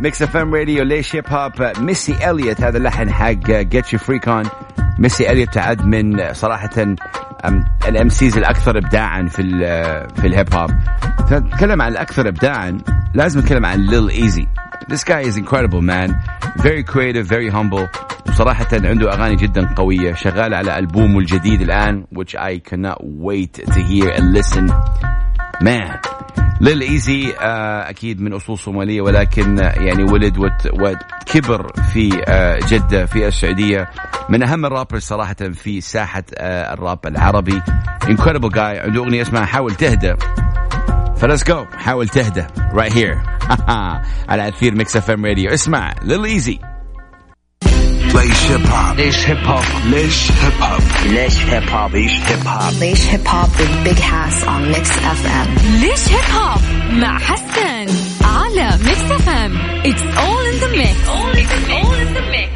Mix 0.00 0.22
FM 0.22 0.54
Radio 0.54 0.84
ليش 0.84 1.16
هيب 1.16 1.24
هوب 1.28 1.52
Missy 1.78 2.30
Elliott 2.30 2.60
هذا 2.60 2.78
اللحن 2.78 3.12
حق 3.12 3.30
Get 3.30 3.92
Ur 3.92 3.98
Freak 3.98 4.28
On 4.28 4.44
Missy 4.98 5.30
Elliott 5.32 5.54
تعد 5.54 5.86
من 5.86 6.32
صراحة 6.32 6.70
ال 7.88 8.08
MCs 8.08 8.38
الأكثر 8.38 8.78
ابداعا 8.78 9.26
في 9.26 9.42
ال 9.42 9.60
في 10.16 10.26
الهيب 10.26 10.54
هوب 10.54 10.70
فنتكلم 11.30 11.82
عن 11.82 11.92
الأكثر 11.92 12.28
ابداعا 12.28 12.78
لازم 13.14 13.40
نتكلم 13.40 13.66
عن 13.66 13.78
Lil 13.80 14.08
Eazy 14.08 14.46
This 14.88 15.02
guy 15.02 15.22
is 15.22 15.36
incredible 15.36 15.82
man. 15.82 16.14
Very 16.58 16.84
creative 16.84 17.26
very 17.26 17.48
humble. 17.48 17.88
وصراحة 18.28 18.66
عنده 18.72 19.12
أغاني 19.12 19.36
جدا 19.36 19.74
قوية 19.76 20.14
شغال 20.14 20.54
على 20.54 20.78
ألبومه 20.78 21.18
الجديد 21.18 21.60
الآن 21.60 22.04
which 22.14 22.36
I 22.36 22.58
cannot 22.70 22.98
wait 23.02 23.54
to 23.54 23.80
hear 23.80 24.10
and 24.10 24.32
listen. 24.32 24.66
Man. 25.62 26.15
ليل 26.60 26.80
ايزي 26.80 27.34
آه 27.40 27.90
أكيد 27.90 28.20
من 28.20 28.32
أصول 28.32 28.58
صومالية 28.58 29.00
ولكن 29.00 29.58
يعني 29.58 30.04
ولد 30.04 30.38
وكبر 30.72 31.72
في 31.92 32.22
آه 32.28 32.60
جدة 32.68 33.06
في 33.06 33.28
السعودية. 33.28 33.90
من 34.28 34.42
أهم 34.42 34.66
الرابرز 34.66 35.02
صراحة 35.02 35.34
في 35.34 35.80
ساحة 35.80 36.24
آه 36.34 36.74
الراب 36.74 37.06
العربي. 37.06 37.62
Incredible 38.04 38.50
guy. 38.54 38.58
عنده 38.58 39.00
أغنية 39.00 39.22
اسمها 39.22 39.44
حاول 39.44 39.74
تهدى 39.74 40.14
ف 41.16 41.21
let's 41.21 41.44
go. 41.44 41.64
حاول 41.64 42.08
تهدى 42.08 42.44
right 42.72 42.92
here. 42.92 43.36
على 44.30 44.48
أثير 44.48 44.74
Mix 44.74 44.96
FM 44.96 45.26
Radio. 45.26 45.50
اسمع 45.50 45.94
Lil 46.02 46.24
Eazy 46.24 46.58
ليش 48.46 49.28
هيب 49.28 49.38
هوب 49.46 49.64
ليش 49.86 50.30
هيب 50.32 50.62
هوب 50.62 50.82
ليش 51.06 51.38
هيب 51.38 51.68
هوب 51.70 51.94
ليش 51.96 51.96
هيب 51.96 51.96
هوب 51.96 51.96
ليش 51.96 52.12
هيب 52.12 52.46
هوب 52.48 52.72
Leish 52.80 53.04
Hip 53.10 53.26
Hop 53.26 53.50
with 53.58 53.74
Big 53.84 53.98
Hass 53.98 54.44
on 54.44 54.62
Mix 54.72 54.86
FM. 54.90 55.48
ليش 55.80 56.08
هيب 56.08 56.30
هوب 56.34 56.60
مع 56.92 57.18
حسن 57.18 57.86
على 58.24 58.70
Mix 58.84 59.10
FM 59.10 59.56
it's 59.84 60.02
all 60.02 60.46
in 60.46 60.54
the 60.54 60.70
mix 60.70 61.06
all 61.08 61.34
in 61.36 62.14
the 62.16 62.22
mix. 62.34 62.52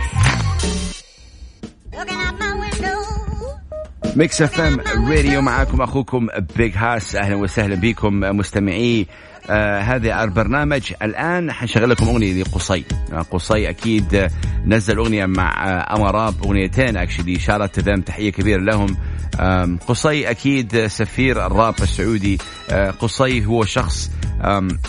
Mix 4.17 4.43
FM 4.43 4.81
Radio 5.09 5.41
معاكم 5.43 5.83
أخوكم 5.83 6.27
Big 6.57 6.77
Hass 6.77 7.17
أهلا 7.17 7.37
وسهلا 7.37 7.75
بكم 7.75 8.21
مستمعي. 8.21 9.07
آه 9.51 9.81
هذا 9.81 10.25
البرنامج. 10.25 10.93
الآن 11.03 11.53
حنشغل 11.53 11.91
لكم 11.91 12.09
أغنية 12.09 12.43
لقصي. 12.43 12.85
آه 13.13 13.23
قصي 13.23 13.71
أكيد 13.71 14.15
آه، 14.15 14.31
نزل 14.67 14.97
أغنية 14.97 15.27
مع 15.27 15.69
آه 15.69 15.97
اماراب 15.97 16.35
أغنيتين 16.45 16.97
actually 16.97 17.39
shout 17.39 17.79
out 17.79 17.88
them 17.88 18.01
تحية 18.01 18.33
كبيرة 18.33 18.61
لهم. 18.61 18.97
آم، 19.41 19.79
قصي 19.89 20.31
أكيد 20.31 20.87
سفير 20.87 21.47
الراب 21.47 21.75
السعودي. 21.83 22.39
آه 22.71 22.91
قصي 22.91 23.47
هو 23.47 23.65
شخص 23.65 24.11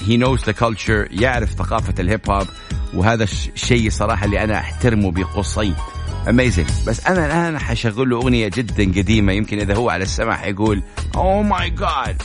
he 0.07 0.17
knows 0.17 0.43
the 0.45 0.51
culture 0.51 1.07
يعرف 1.11 1.49
ثقافة 1.51 1.93
الهيب 1.99 2.31
هوب. 2.31 2.47
وهذا 2.93 3.23
الشيء 3.23 3.89
صراحة 3.89 4.25
اللي 4.25 4.43
أنا 4.43 4.59
أحترمه 4.59 5.11
بقصي. 5.11 5.73
amazing 6.29 6.67
بس 6.87 7.07
أنا 7.07 7.25
الآن 7.25 7.59
حشغل 7.59 8.09
له 8.09 8.17
أغنية 8.17 8.47
جدا 8.47 8.83
قديمة. 8.83 9.33
يمكن 9.33 9.59
إذا 9.59 9.75
هو 9.75 9.89
على 9.89 10.03
السمع 10.03 10.35
حيقول 10.35 10.81
oh 11.15 11.41
my 11.41 11.69
God 11.69 12.21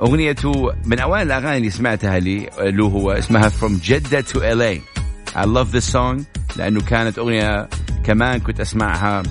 اغنيته 0.00 0.72
من 0.84 0.98
أوائل 0.98 1.26
الأغاني 1.26 1.56
اللي 1.56 1.70
سمعتها 1.70 2.18
لي 2.18 2.50
له 2.60 2.86
هو 2.86 3.12
اسمها 3.12 3.48
From 3.48 3.72
Jeddah 3.88 4.22
to 4.32 4.38
LA 4.40 4.80
I 5.36 5.44
love 5.44 5.72
this 5.72 5.92
song 5.92 6.22
لأنه 6.56 6.80
كانت 6.80 7.18
أغنية 7.18 7.68
كمان 8.04 8.40
كنت 8.40 8.60
أسمعها 8.60 9.22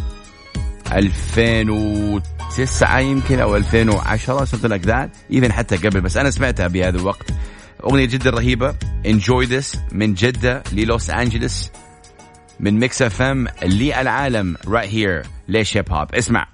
2009 0.92 3.00
يمكن 3.00 3.40
أو 3.40 3.56
2010 3.56 4.46
something 4.46 4.70
like 4.70 4.86
that 4.86 5.10
even 5.32 5.52
حتى 5.52 5.78
قبل 5.78 6.02
بس 6.02 6.18
أنا 6.18 6.32
سمعتها 6.32 6.68
بهذا 6.68 6.98
الوقت. 6.98 7.30
أغنية 7.84 8.06
جدا 8.06 8.30
رهيبة. 8.30 8.76
Enjoy 9.06 9.46
this. 9.46 9.78
من 9.92 10.14
جدة 10.14 10.64
للوس 10.74 11.10
أنجلس. 11.10 11.72
من 12.60 12.80
Mix 12.80 13.02
FM 13.02 13.48
للعالم 13.64 14.58
right 14.68 14.90
here. 14.90 15.28
ليش 15.48 15.78
هيب 15.78 15.92
هوب 15.92 16.16
اسمع. 16.16 16.48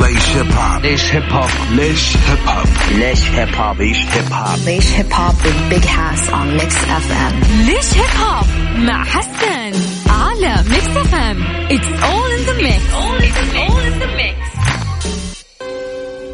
ليش 0.00 0.36
هيب 0.36 0.52
هوب 0.52 0.82
ليش 0.82 1.12
هيب 1.12 1.22
هوب 1.32 1.48
ليش 1.72 2.16
هيب 2.16 2.38
هوب 2.48 2.66
ليش 2.98 3.22
هيب 3.30 3.54
هوب 3.54 3.80
ليش 3.80 3.98
هيب 3.98 4.32
هوب 4.32 4.58
Leish 4.66 4.88
Hip 4.96 5.12
Hop 5.12 5.34
with 5.44 5.60
Big 5.72 5.84
Hass 5.84 6.22
on 6.38 6.46
Mix 6.58 6.74
FM. 7.04 7.34
ليش 7.66 7.94
هيب 7.94 8.20
هوب 8.20 8.46
مع 8.78 9.04
حسن 9.04 9.72
على 10.10 10.54
Mix 10.70 10.86
FM 10.96 11.42
it's 11.70 12.02
all 12.02 12.30
in 12.30 12.44
the 12.46 12.52
mix 12.52 12.84
all 12.94 13.20
in 13.86 14.02
the 14.02 14.08
mix. 14.20 14.40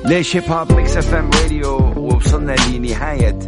ليش 0.04 0.36
هيب 0.36 0.44
هوب 0.52 0.72
Mix 0.72 0.96
FM 0.96 1.30
Radio 1.42 1.76
ووصلنا 1.96 2.05
لنهاية 2.72 3.38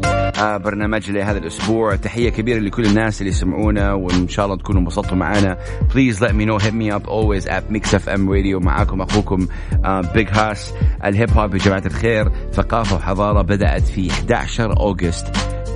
آه 0.40 0.56
برنامج 0.56 1.10
لهذا 1.10 1.38
الأسبوع. 1.38 1.96
تحية 1.96 2.30
كبيرة 2.30 2.58
لكل 2.58 2.84
الناس 2.84 3.20
اللي 3.20 3.32
يسمعونا 3.32 3.92
وإن 3.92 4.28
شاء 4.28 4.44
الله 4.46 4.56
تكونوا 4.56 4.80
انبسطتوا 4.80 5.16
معنا. 5.16 5.58
please 5.94 6.24
let 6.24 6.28
me 6.28 6.44
know. 6.46 6.58
Hit 6.64 6.74
me 6.74 6.90
up 6.90 7.08
always 7.08 7.46
at 7.46 7.74
Mix 7.74 8.08
FM 8.08 8.30
Radio 8.30 8.60
معاكم 8.60 9.00
أخوكم 9.00 9.48
آه 9.84 10.00
Big 10.00 10.28
Hass 10.32 10.72
الهيب 11.04 11.30
هوب 11.30 11.54
يا 11.54 11.58
جماعة 11.58 11.82
الخير. 11.86 12.30
ثقافة 12.52 12.96
وحضارة 12.96 13.42
بدأت 13.42 13.82
في 13.82 14.10
11 14.10 14.76
August 14.80 15.26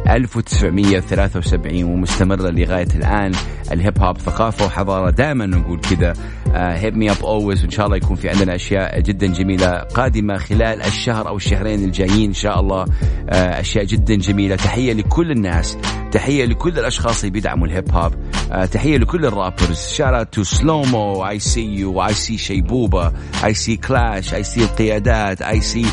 1973 0.09 1.85
ومستمرة 1.85 2.51
لغاية 2.51 2.89
الآن. 2.95 3.33
الهيب 3.73 3.99
هوب 3.99 4.19
ثقافة 4.19 4.67
وحضارة 4.67 5.11
دائما 5.11 5.47
نقول 5.47 5.81
كذا. 5.81 6.13
hit 6.55 6.97
me 6.97 7.11
up 7.11 7.25
always 7.25 7.63
وإن 7.63 7.71
شاء 7.71 7.87
الله 7.87 7.97
يكون 7.97 8.17
في 8.17 8.29
عندنا 8.29 8.55
أشياء 8.55 9.01
جدا 9.01 9.27
جميلة 9.27 9.71
قادمة 9.79 10.37
خلال 10.37 10.83
الشهر 10.83 11.29
أو 11.29 11.37
الشهرين 11.37 11.85
الجايين 11.85 12.29
إن 12.29 12.35
شاء 12.35 12.61
الله. 12.61 12.87
آه، 13.29 13.61
أشياء 13.61 13.85
جدا 13.85 14.15
جميلة. 14.15 14.57
تحية 14.57 14.93
لكل 14.93 15.31
الناس. 15.31 15.79
تحية 16.13 16.45
لكل 16.45 16.79
الأشخاص 16.79 17.21
اللي 17.21 17.31
بيدعموا 17.31 17.67
الهيب 17.67 17.93
هوب 17.93 18.13
آه، 18.53 18.65
تحية 18.65 18.97
لكل 18.97 19.27
ال 19.27 19.33
rappers 19.33 19.79
shout 19.79 20.35
out 20.35 20.40
to 20.40 20.43
Slow 20.43 20.92
Moe 20.92 21.29
I 21.29 21.39
see 21.39 21.65
you 21.75 22.05
I 22.05 22.15
see 22.15 22.39
شيبوبة 22.39 23.13
I 23.45 23.55
see 23.55 23.77
Clash 23.77 24.35
I 24.35 24.43
see 24.43 24.61
القيادات 24.61 25.43
I 25.43 25.61
see 25.61 25.87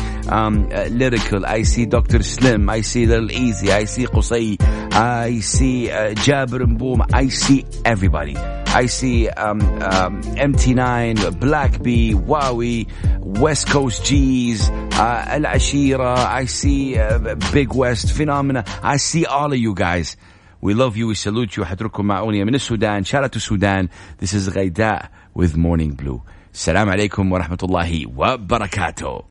Lyrical 0.86 1.46
I 1.46 1.64
see 1.64 1.84
دكتور 1.84 2.20
سليم 2.20 2.70
I 2.70 2.82
see 2.82 3.06
Lil 3.06 3.28
Eazy 3.30 3.76
I 3.76 3.86
see 3.86 4.06
قصي 4.06 4.58
اي 4.93 5.41
سي 5.41 5.91
جابر 6.25 6.65
مبوم 6.65 7.05
اي 7.15 7.29
سي 7.29 7.65
everybody 7.87 8.37
I 8.75 8.87
see 8.87 9.29
um, 9.29 9.61
um, 9.61 10.21
MT9, 10.51 11.39
Black 11.39 11.81
B, 11.81 12.13
Wowie, 12.13 12.89
West 13.21 13.69
Coast 13.69 14.03
G's, 14.03 14.69
uh, 14.69 15.25
Al 15.35 15.43
Ashira. 15.43 16.17
I 16.17 16.43
see 16.43 16.97
uh, 16.97 17.35
Big 17.53 17.73
West 17.73 18.11
Phenomena. 18.11 18.65
I 18.83 18.97
see 18.97 19.25
all 19.25 19.53
of 19.53 19.57
you 19.57 19.73
guys. 19.73 20.17
We 20.59 20.73
love 20.73 20.97
you. 20.97 21.07
We 21.07 21.15
salute 21.15 21.55
you. 21.55 21.63
حترككم 21.63 22.05
مع 22.05 22.19
أغنية 22.19 22.43
من 22.43 22.55
السودان. 22.55 23.05
Shout 23.05 23.23
out 23.23 23.31
to 23.31 23.39
Sudan. 23.39 23.89
This 24.19 24.33
is 24.33 24.49
غيداء 24.49 25.09
with 25.33 25.55
Morning 25.55 25.95
Blue. 25.95 26.21
السلام 26.53 26.89
عليكم 26.89 27.31
ورحمة 27.31 27.57
الله 27.63 28.05
وبركاته. 28.15 29.23